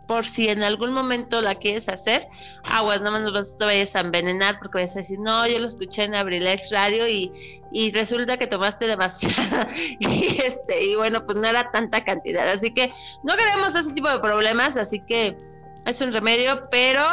[0.07, 2.27] por si en algún momento la quieres hacer,
[2.63, 6.03] aguas, no más te vayas a envenenar porque vas a decir, no, yo lo escuché
[6.03, 7.31] en Abrilex Radio y,
[7.71, 9.67] y resulta que tomaste demasiado
[9.99, 12.93] y este, y bueno, pues no era tanta cantidad, así que
[13.23, 15.37] no queremos ese tipo de problemas, así que
[15.85, 17.03] es un remedio, pero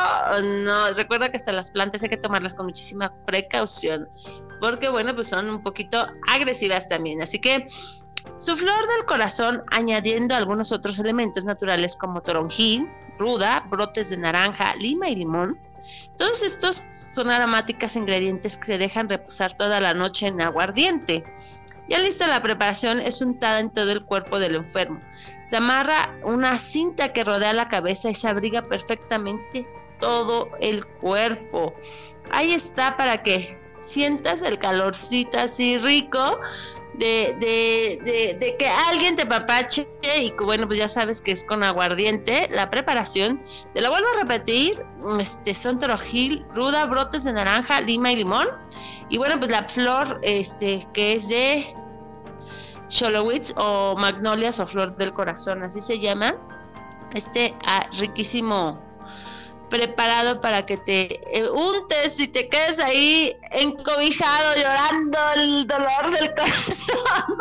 [0.43, 4.09] no, recuerda que hasta las plantas hay que tomarlas con muchísima precaución,
[4.61, 7.67] porque bueno, pues son un poquito agresivas también, así que
[8.37, 14.75] su flor del corazón, añadiendo algunos otros elementos naturales como toronjil, ruda, brotes de naranja,
[14.77, 15.59] lima y limón.
[16.17, 21.25] Todos estos son aromáticas ingredientes que se dejan reposar toda la noche en aguardiente.
[21.89, 25.01] Ya lista la preparación, es untada en todo el cuerpo del enfermo.
[25.45, 29.69] Se amarra una cinta que rodea la cabeza y se abriga perfectamente
[30.01, 31.75] todo el cuerpo.
[32.31, 36.41] Ahí está para que sientas el calorcito así rico
[36.99, 41.45] de, de, de, que alguien te papache y que bueno, pues ya sabes que es
[41.45, 42.49] con aguardiente.
[42.53, 43.43] La preparación,
[43.75, 44.85] te la vuelvo a repetir,
[45.19, 48.49] este, son torojil, ruda, brotes de naranja, lima y limón.
[49.09, 51.75] Y bueno, pues la flor, este, que es de
[52.89, 56.37] Sholowitz o Magnolias o Flor del Corazón, así se llama.
[57.13, 58.81] Este ah, riquísimo
[59.71, 66.35] preparado para que te eh, untes y te quedes ahí encobijado llorando el dolor del
[66.37, 67.39] corazón.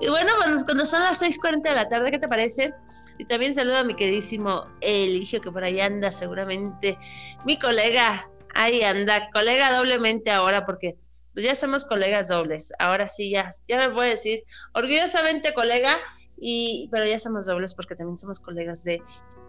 [0.00, 0.32] y bueno,
[0.64, 2.72] cuando son las 6.40 de la tarde, ¿qué te parece?
[3.18, 6.98] Y también saludo a mi queridísimo Eligio, que por ahí anda seguramente.
[7.44, 10.96] Mi colega, ahí anda, colega doblemente ahora, porque
[11.34, 12.72] pues ya somos colegas dobles.
[12.78, 15.98] Ahora sí, ya, ya me puedo decir orgullosamente colega,
[16.40, 19.02] y, pero ya somos dobles porque también somos colegas de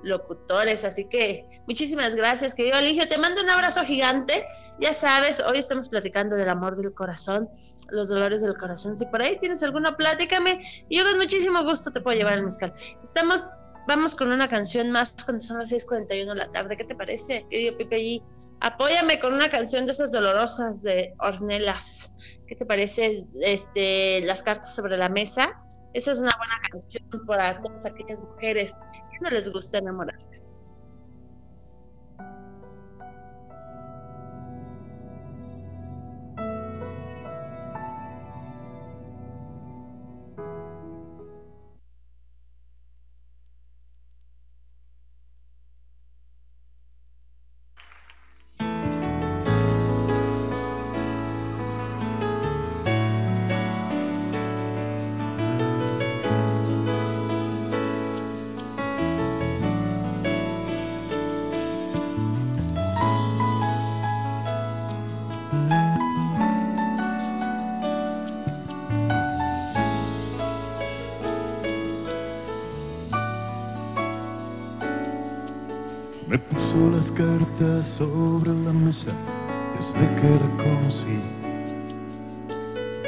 [0.03, 0.85] locutores.
[0.85, 3.07] Así que muchísimas gracias, querido Eligio.
[3.07, 4.45] Te mando un abrazo gigante.
[4.79, 7.49] Ya sabes, hoy estamos platicando del amor del corazón,
[7.89, 8.95] los dolores del corazón.
[8.95, 10.85] Si por ahí tienes alguna, pláticame.
[10.89, 12.73] Yo con muchísimo gusto te puedo llevar al mezcal.
[13.03, 13.49] Estamos,
[13.89, 16.77] vamos con una canción más cuando son las 6:41 de la tarde.
[16.77, 18.23] ¿Qué te parece, querido Pipe allí?
[18.61, 22.13] Apóyame con una canción de esas dolorosas de Ornelas.
[22.47, 23.25] ¿Qué te parece?
[23.41, 25.61] Este, las cartas sobre la mesa.
[25.93, 28.77] Esa es una buena canción para todas aquellas mujeres
[29.19, 30.38] no les gusta enamorarse.
[76.31, 79.09] Las cartas sobre la mesa
[79.75, 81.19] desde que la conocí.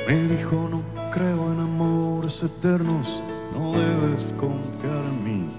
[0.08, 3.22] Me dijo, no creo en amores eternos,
[3.54, 5.50] no debes confiar en mí.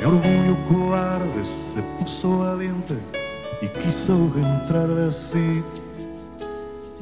[0.00, 2.96] Mi orgullo cobarde se puso valiente
[3.60, 5.62] y quiso entrarle así.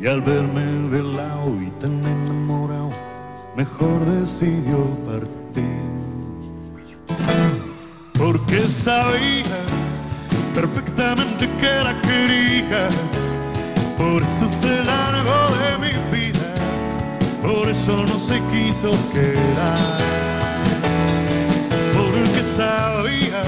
[0.01, 2.91] Y al verme de lado y tan enamorado,
[3.57, 6.12] mejor decidió partir
[8.33, 9.61] porque sabía
[10.55, 12.89] perfectamente que la quería,
[13.99, 16.49] por eso se largó de mi vida,
[17.43, 19.99] por eso no se quiso quedar,
[21.93, 23.43] porque sabía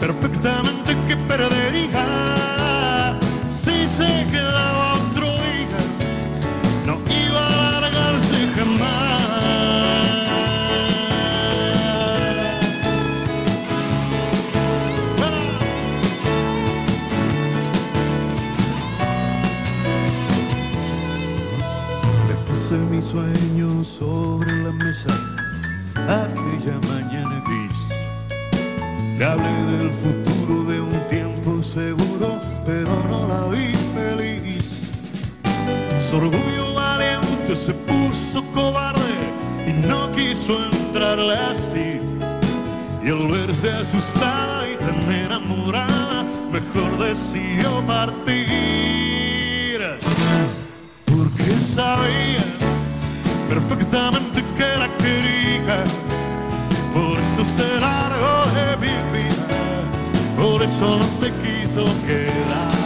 [0.00, 5.80] perfectamente que perdería si se quedaba otro día,
[6.86, 9.31] no iba a largarse jamás.
[23.84, 25.10] Sobre la mesa
[25.94, 27.78] aquella mañana gris.
[29.18, 34.80] Le hablé del futuro de un tiempo seguro, pero no la vi feliz.
[35.98, 39.14] Su orgullo valiente se puso cobarde
[39.66, 41.98] y no quiso entrarle así.
[43.04, 48.52] Y al verse asustada y tan enamorada, mejor decidió partir.
[51.06, 52.51] Porque sabía
[53.54, 55.84] perfectamente que la quería,
[56.94, 59.60] por eso se largó de mi vida,
[60.34, 62.81] por eso no se quiso quedar,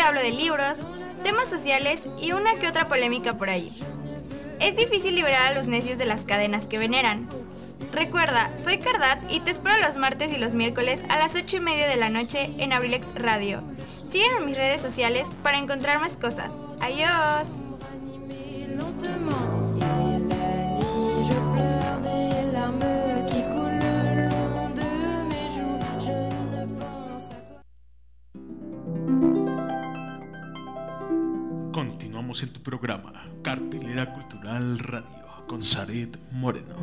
[0.00, 0.80] hablo de libros,
[1.22, 3.70] temas sociales y una que otra polémica por ahí.
[4.60, 7.28] Es difícil liberar a los necios de las cadenas que veneran.
[7.92, 11.60] Recuerda, soy Cardat y te espero los martes y los miércoles a las 8 y
[11.60, 13.62] media de la noche en Abrilex Radio.
[14.06, 16.58] Sígueme en mis redes sociales para encontrar más cosas.
[16.80, 17.62] Adiós.
[32.60, 36.76] Programa, Cartelera Cultural Radio, con Saret Moreno.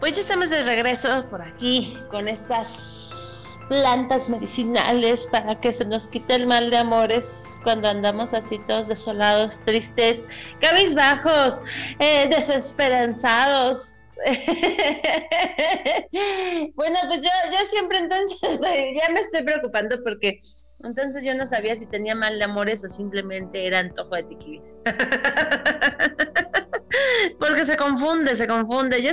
[0.00, 6.08] Pues ya estamos de regreso por aquí con estas plantas medicinales para que se nos
[6.08, 10.26] quite el mal de amores cuando andamos así todos desolados, tristes,
[10.60, 11.62] cabizbajos,
[11.98, 14.10] eh, desesperanzados.
[16.74, 20.40] bueno, pues yo, yo siempre entonces ya me estoy preocupando porque
[20.84, 24.62] entonces yo no sabía si tenía mal de amores o simplemente era antojo de tequila.
[27.38, 29.02] porque se confunde, se confunde.
[29.02, 29.10] Yo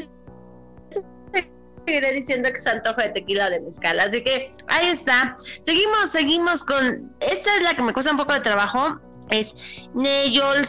[1.86, 4.00] seguiré diciendo que es antojo de tequila de mezcal.
[4.00, 5.38] Así que ahí está.
[5.62, 7.14] Seguimos, seguimos con.
[7.20, 9.00] Esta es la que me cuesta un poco de trabajo.
[9.30, 9.56] Es
[9.94, 10.68] Neyol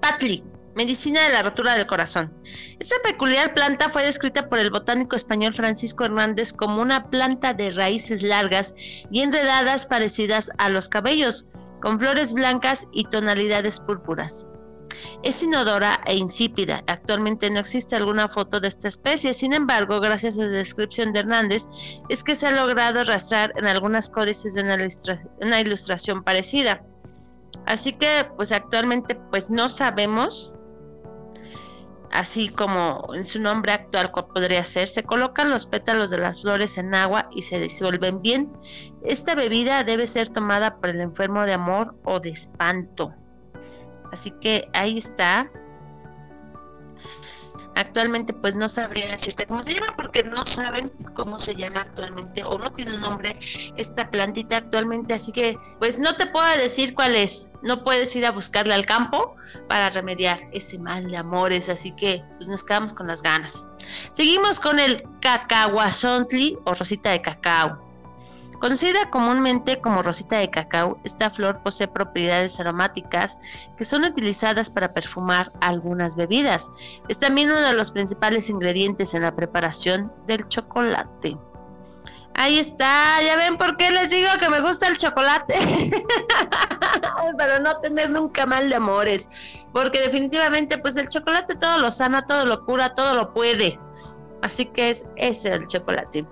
[0.00, 0.42] Patli,
[0.74, 2.32] medicina de la rotura del corazón.
[2.78, 7.70] Esta peculiar planta fue descrita por el botánico español Francisco Hernández como una planta de
[7.72, 8.74] raíces largas
[9.10, 11.46] y enredadas parecidas a los cabellos,
[11.82, 14.46] con flores blancas y tonalidades púrpuras.
[15.26, 16.84] Es inodora e insípida.
[16.86, 21.18] Actualmente no existe alguna foto de esta especie, sin embargo, gracias a la descripción de
[21.18, 21.66] Hernández,
[22.08, 26.84] es que se ha logrado arrastrar en algunas códices de una, ilustración parecida.
[27.66, 30.52] Así que, pues actualmente, pues no sabemos
[32.12, 36.78] así como en su nombre actual podría ser, se colocan los pétalos de las flores
[36.78, 38.52] en agua y se disuelven bien.
[39.02, 43.12] Esta bebida debe ser tomada por el enfermo de amor o de espanto.
[44.16, 45.50] Así que ahí está.
[47.74, 52.42] Actualmente pues no sabría decirte cómo se llama porque no saben cómo se llama actualmente
[52.42, 53.38] o no tiene nombre
[53.76, 57.52] esta plantita actualmente, así que pues no te puedo decir cuál es.
[57.60, 59.36] No puedes ir a buscarle al campo
[59.68, 63.66] para remediar ese mal de amores, así que pues nos quedamos con las ganas.
[64.14, 67.85] Seguimos con el cacahuazontli o rosita de cacao.
[68.60, 73.38] Conocida comúnmente como rosita de cacao, esta flor posee propiedades aromáticas
[73.76, 76.70] que son utilizadas para perfumar algunas bebidas.
[77.08, 81.36] Es también uno de los principales ingredientes en la preparación del chocolate.
[82.38, 85.54] Ahí está, ya ven por qué les digo que me gusta el chocolate.
[87.38, 89.28] Para no tener nunca mal de amores.
[89.72, 93.80] Porque definitivamente pues el chocolate todo lo sana, todo lo cura, todo lo puede.
[94.42, 96.26] Así que es ese el chocolate.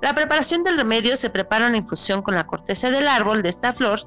[0.00, 3.72] La preparación del remedio se prepara en infusión con la corteza del árbol de esta
[3.72, 4.00] flor.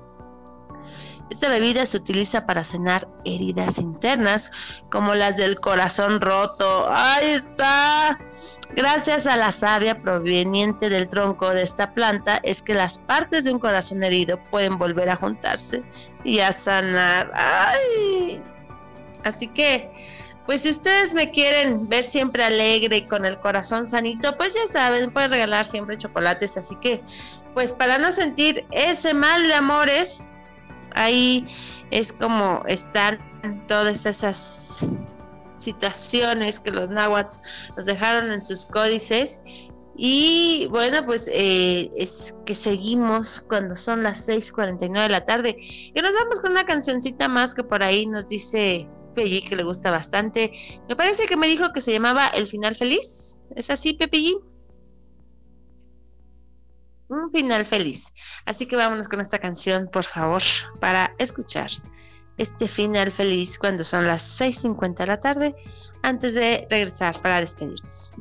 [1.29, 4.51] Esta bebida se utiliza para sanar heridas internas
[4.89, 6.87] como las del corazón roto.
[6.89, 8.17] ¡Ahí está!
[8.75, 13.51] Gracias a la savia proveniente del tronco de esta planta es que las partes de
[13.51, 15.83] un corazón herido pueden volver a juntarse
[16.23, 17.31] y a sanar.
[17.33, 18.41] ¡Ay!
[19.23, 19.89] Así que
[20.45, 24.67] pues si ustedes me quieren ver siempre alegre y con el corazón sanito, pues ya
[24.67, 26.57] saben, pueden regalar siempre chocolates.
[26.57, 27.01] Así que,
[27.53, 30.23] pues para no sentir ese mal de amores,
[30.95, 31.45] ahí
[31.91, 33.19] es como están
[33.67, 34.85] todas esas
[35.57, 37.37] situaciones que los náhuatl
[37.77, 39.41] nos dejaron en sus códices.
[39.95, 45.55] Y bueno, pues eh, es que seguimos cuando son las 6:49 de la tarde.
[45.59, 49.64] Y nos vamos con una cancioncita más que por ahí nos dice Pepe que le
[49.64, 50.51] gusta bastante.
[50.88, 53.41] Me parece que me dijo que se llamaba El Final Feliz.
[53.55, 54.36] ¿Es así, Pepe
[57.09, 58.14] Un final feliz.
[58.45, 60.41] Así que vámonos con esta canción, por favor,
[60.80, 61.70] para escuchar
[62.38, 65.55] este final feliz cuando son las 6.50 de la tarde,
[66.01, 68.12] antes de regresar para despedirnos.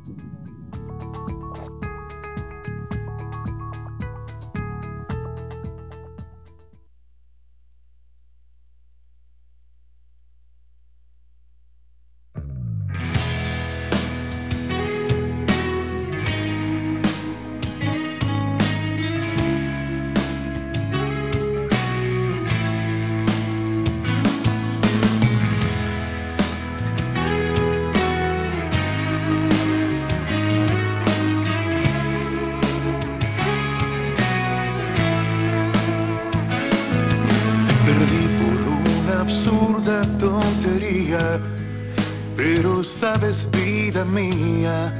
[43.21, 44.93] Sabes, vida mía,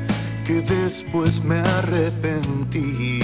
[0.46, 3.20] que después me arrepentí.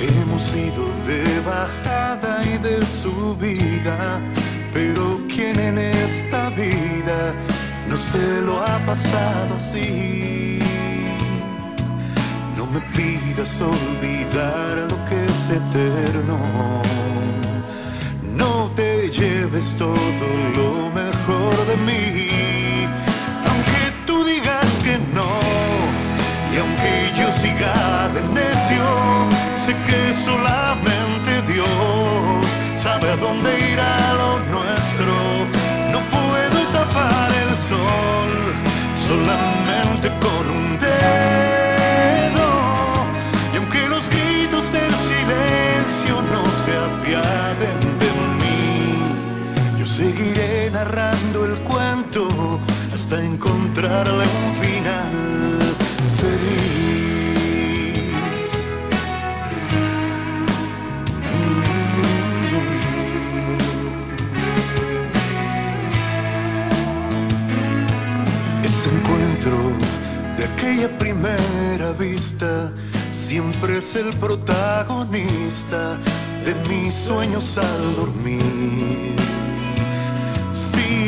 [0.00, 4.20] Hemos ido de bajada y de subida,
[4.72, 7.34] pero ¿quién en esta vida
[7.88, 10.58] no se lo ha pasado así?
[12.56, 16.82] No me pidas olvidar lo que es eterno.
[18.36, 22.73] No te lleves todo lo mejor de mí,
[24.84, 25.30] que no,
[26.52, 28.84] y aunque yo siga de necio,
[29.64, 35.14] sé que solamente Dios sabe a dónde irá lo nuestro.
[35.92, 38.32] No puedo tapar el sol
[39.08, 39.43] solamente
[53.84, 55.76] encontrarle un final
[56.16, 56.74] feliz.
[68.64, 69.72] Ese encuentro
[70.38, 72.72] de aquella primera vista
[73.12, 75.98] siempre es el protagonista
[76.44, 79.43] de mis sueños al dormir.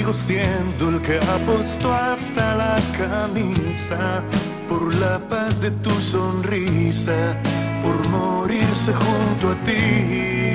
[0.06, 4.22] Sigo siendo el que apostó hasta la camisa
[4.68, 7.36] por la paz de tu sonrisa,
[7.82, 10.54] por morirse junto a ti.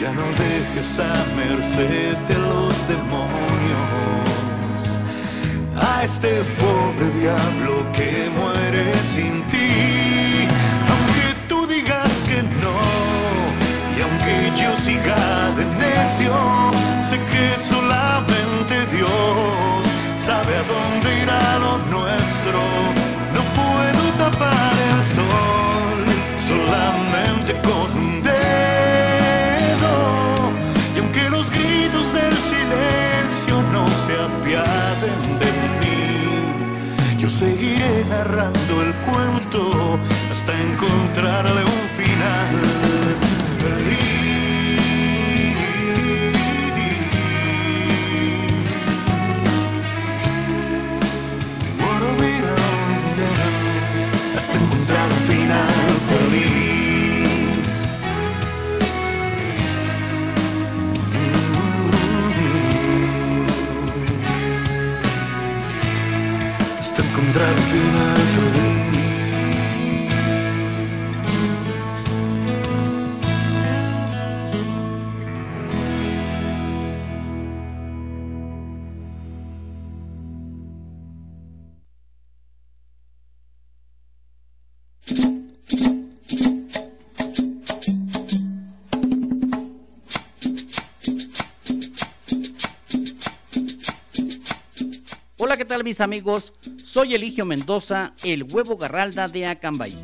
[0.00, 3.82] Ya no dejes a merced de los demonios
[5.76, 10.31] a este pobre diablo que muere sin ti.
[14.56, 16.34] Yo siga de necio,
[17.08, 19.86] sé que solamente Dios
[20.18, 22.60] sabe a dónde irá lo nuestro.
[23.36, 26.00] No puedo tapar el sol
[26.50, 29.94] solamente con un dedo.
[30.94, 38.92] Y aunque los gritos del silencio no se apiaden de mí, yo seguiré narrando el
[39.06, 39.98] cuento
[40.30, 43.01] hasta encontrarle un final
[43.62, 44.41] feliz.
[95.84, 96.54] Mis amigos?
[96.82, 99.96] Soy Eligio Mendoza, el huevo garralda de Acambay.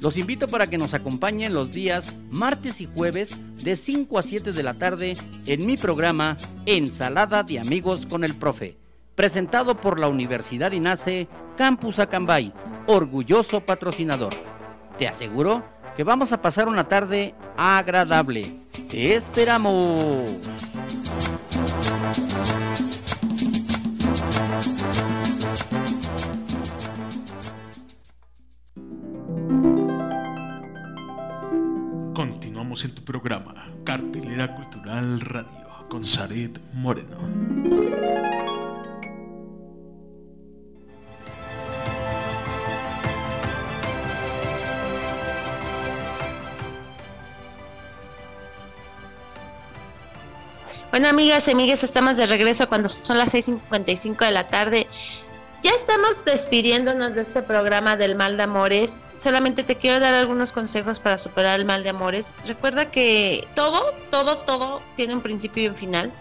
[0.00, 4.52] Los invito para que nos acompañen los días martes y jueves de 5 a 7
[4.52, 5.16] de la tarde
[5.46, 8.76] en mi programa Ensalada de Amigos con el Profe,
[9.14, 12.52] presentado por la Universidad INACE Campus Acambay,
[12.86, 14.34] orgulloso patrocinador.
[14.98, 15.64] Te aseguro
[15.96, 18.60] que vamos a pasar una tarde agradable.
[18.88, 20.30] ¡Te esperamos!
[32.72, 37.18] En tu programa, Cartelera Cultural Radio, con Saret Moreno.
[50.90, 54.86] Bueno, amigas y amigas, estamos de regreso cuando son las 6:55 de la tarde.
[55.62, 59.00] Ya estamos despidiéndonos de este programa del mal de amores.
[59.16, 62.34] Solamente te quiero dar algunos consejos para superar el mal de amores.
[62.44, 66.12] Recuerda que todo, todo, todo tiene un principio y un final.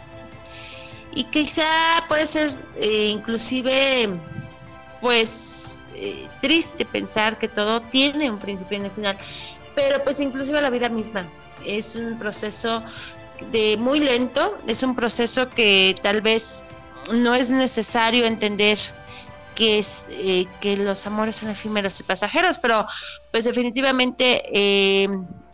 [1.15, 1.65] Y quizá
[2.07, 4.09] puede ser eh, inclusive,
[5.01, 9.17] pues, eh, triste pensar que todo tiene un principio y un final.
[9.73, 11.25] Pero pues inclusive la vida misma
[11.65, 12.83] es un proceso
[13.51, 16.63] de muy lento, es un proceso que tal vez
[17.11, 18.77] no es necesario entender
[19.55, 22.85] que es eh, que los amores son efímeros y pasajeros, pero
[23.31, 25.09] pues definitivamente eh,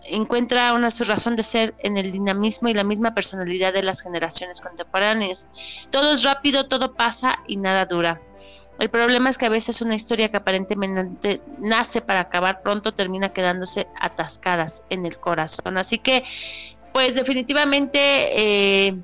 [0.06, 4.02] encuentra una su razón de ser en el dinamismo y la misma personalidad de las
[4.02, 5.48] generaciones contemporáneas.
[5.92, 8.22] Todo es rápido, todo pasa y nada dura.
[8.80, 13.30] El problema es que a veces una historia que aparentemente nace para acabar pronto termina
[13.30, 15.78] quedándose atascadas en el corazón.
[15.78, 16.24] Así que,
[16.94, 18.96] pues definitivamente eh,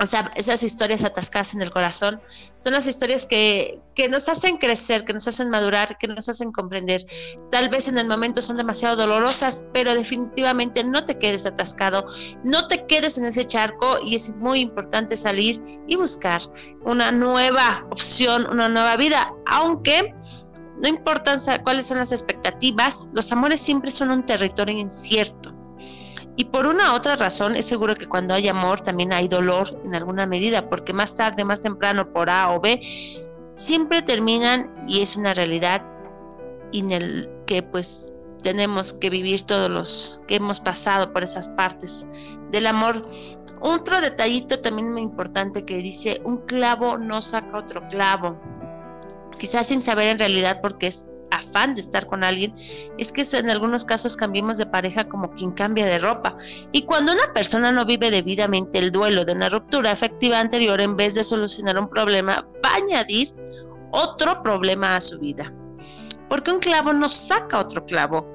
[0.00, 2.20] o sea, esas historias atascadas en el corazón
[2.58, 6.52] son las historias que, que, nos hacen crecer, que nos hacen madurar, que nos hacen
[6.52, 7.04] comprender.
[7.50, 12.06] Tal vez en el momento son demasiado dolorosas, pero definitivamente no te quedes atascado,
[12.44, 16.42] no te quedes en ese charco y es muy importante salir y buscar
[16.84, 20.14] una nueva opción, una nueva vida, aunque
[20.80, 25.57] no importa cuáles son las expectativas, los amores siempre son un territorio incierto
[26.38, 29.96] y por una otra razón, es seguro que cuando hay amor también hay dolor en
[29.96, 32.80] alguna medida, porque más tarde, más temprano, por A o B,
[33.54, 35.82] siempre terminan y es una realidad
[36.72, 42.06] en el que pues tenemos que vivir todos los que hemos pasado por esas partes
[42.52, 43.02] del amor.
[43.60, 48.38] Otro detallito también muy importante que dice, un clavo no saca otro clavo.
[49.40, 52.54] Quizás sin saber en realidad por qué es afán de estar con alguien
[52.98, 56.36] es que en algunos casos cambiemos de pareja como quien cambia de ropa.
[56.72, 60.96] Y cuando una persona no vive debidamente el duelo de una ruptura afectiva anterior, en
[60.96, 63.34] vez de solucionar un problema, va a añadir
[63.90, 65.52] otro problema a su vida.
[66.28, 68.32] Porque un clavo no saca otro clavo.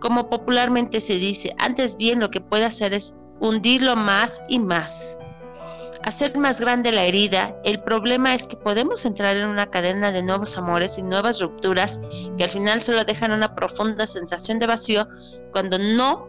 [0.00, 5.18] Como popularmente se dice, antes bien lo que puede hacer es hundirlo más y más
[6.06, 10.22] hacer más grande la herida, el problema es que podemos entrar en una cadena de
[10.22, 12.00] nuevos amores y nuevas rupturas
[12.38, 15.08] que al final solo dejan una profunda sensación de vacío
[15.52, 16.28] cuando no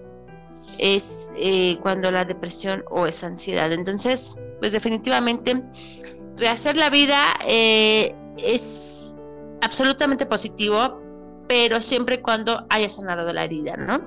[0.80, 3.72] es eh, cuando la depresión o es ansiedad.
[3.72, 5.62] Entonces, pues definitivamente
[6.38, 9.16] rehacer la vida eh, es
[9.62, 11.00] absolutamente positivo,
[11.48, 14.02] pero siempre cuando haya sanado la herida, ¿no?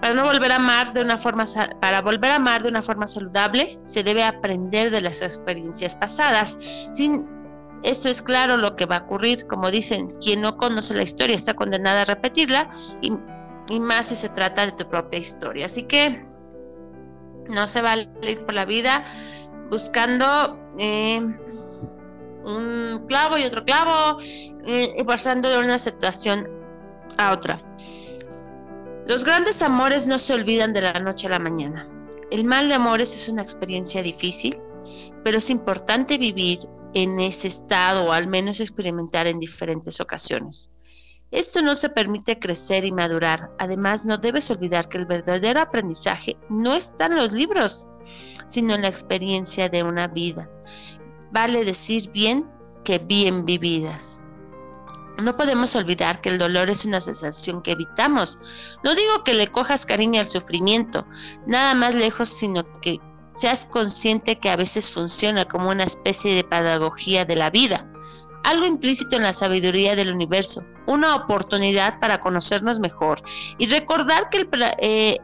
[0.00, 1.44] Para no volver a amar de una forma
[1.80, 6.56] para volver a amar de una forma saludable, se debe aprender de las experiencias pasadas.
[6.92, 7.26] Sin
[7.82, 11.36] eso es claro lo que va a ocurrir, como dicen, quien no conoce la historia
[11.36, 12.70] está condenada a repetirla
[13.00, 13.12] y,
[13.80, 15.66] más si se trata de tu propia historia.
[15.66, 16.24] Así que
[17.48, 19.06] no se va a ir por la vida
[19.70, 21.20] buscando eh,
[22.44, 24.20] un clavo y otro clavo
[24.66, 26.48] eh, y pasando de una situación
[27.16, 27.67] a otra.
[29.08, 31.88] Los grandes amores no se olvidan de la noche a la mañana.
[32.30, 34.58] El mal de amores es una experiencia difícil,
[35.24, 36.58] pero es importante vivir
[36.92, 40.70] en ese estado o al menos experimentar en diferentes ocasiones.
[41.30, 43.50] Esto no se permite crecer y madurar.
[43.58, 47.88] Además, no debes olvidar que el verdadero aprendizaje no está en los libros,
[48.46, 50.50] sino en la experiencia de una vida.
[51.32, 52.46] Vale decir bien
[52.84, 54.20] que bien vividas.
[55.18, 58.38] No podemos olvidar que el dolor es una sensación que evitamos.
[58.84, 61.04] No digo que le cojas cariño al sufrimiento,
[61.44, 63.00] nada más lejos, sino que
[63.32, 67.84] seas consciente que a veces funciona como una especie de pedagogía de la vida,
[68.44, 73.20] algo implícito en la sabiduría del universo, una oportunidad para conocernos mejor
[73.58, 74.48] y recordar que
[74.78, 75.18] eh,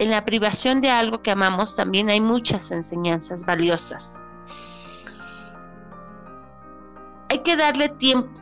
[0.00, 4.22] en la privación de algo que amamos también hay muchas enseñanzas valiosas.
[7.30, 8.37] Hay que darle tiempo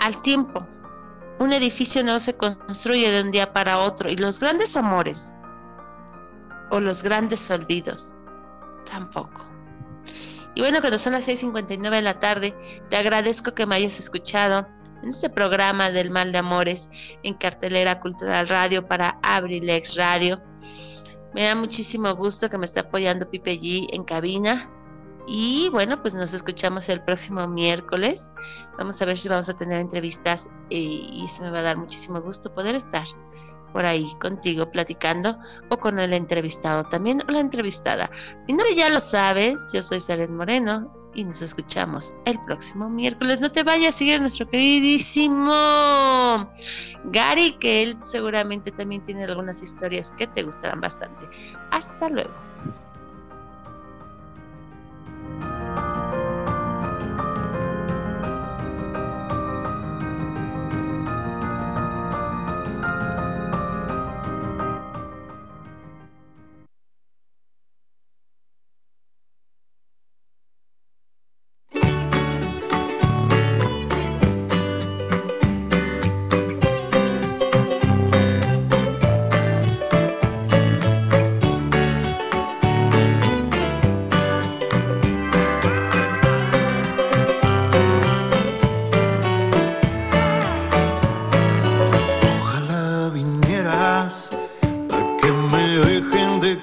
[0.00, 0.66] al tiempo.
[1.38, 5.36] Un edificio no se construye de un día para otro y los grandes amores
[6.70, 8.16] o los grandes olvidos
[8.90, 9.46] tampoco.
[10.54, 12.54] Y bueno, cuando son las 6.59 de la tarde,
[12.90, 14.66] te agradezco que me hayas escuchado
[15.02, 16.90] en este programa del mal de amores
[17.22, 20.42] en cartelera Cultural Radio para Abrilex Radio.
[21.34, 24.68] Me da muchísimo gusto que me esté apoyando Pipe G en cabina
[25.30, 28.32] y bueno, pues nos escuchamos el próximo miércoles.
[28.78, 31.76] Vamos a ver si vamos a tener entrevistas eh, y, se me va a dar
[31.76, 33.04] muchísimo gusto poder estar
[33.74, 38.10] por ahí contigo platicando o con el entrevistado también o la entrevistada.
[38.46, 43.38] Mi nombre ya lo sabes, yo soy Saren Moreno y nos escuchamos el próximo miércoles.
[43.38, 46.50] No te vayas, sigue a nuestro queridísimo
[47.04, 51.28] Gary, que él seguramente también tiene algunas historias que te gustarán bastante.
[51.70, 52.47] Hasta luego.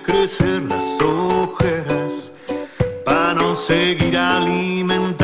[0.04, 2.32] crecer las ojeras
[3.06, 5.15] para no seguir alimentando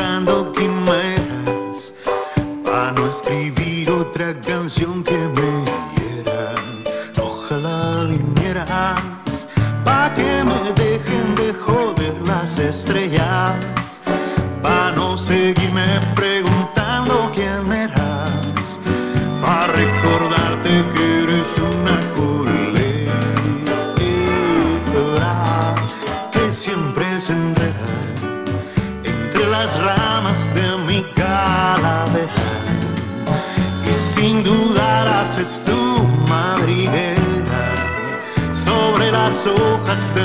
[39.46, 40.22] hojas de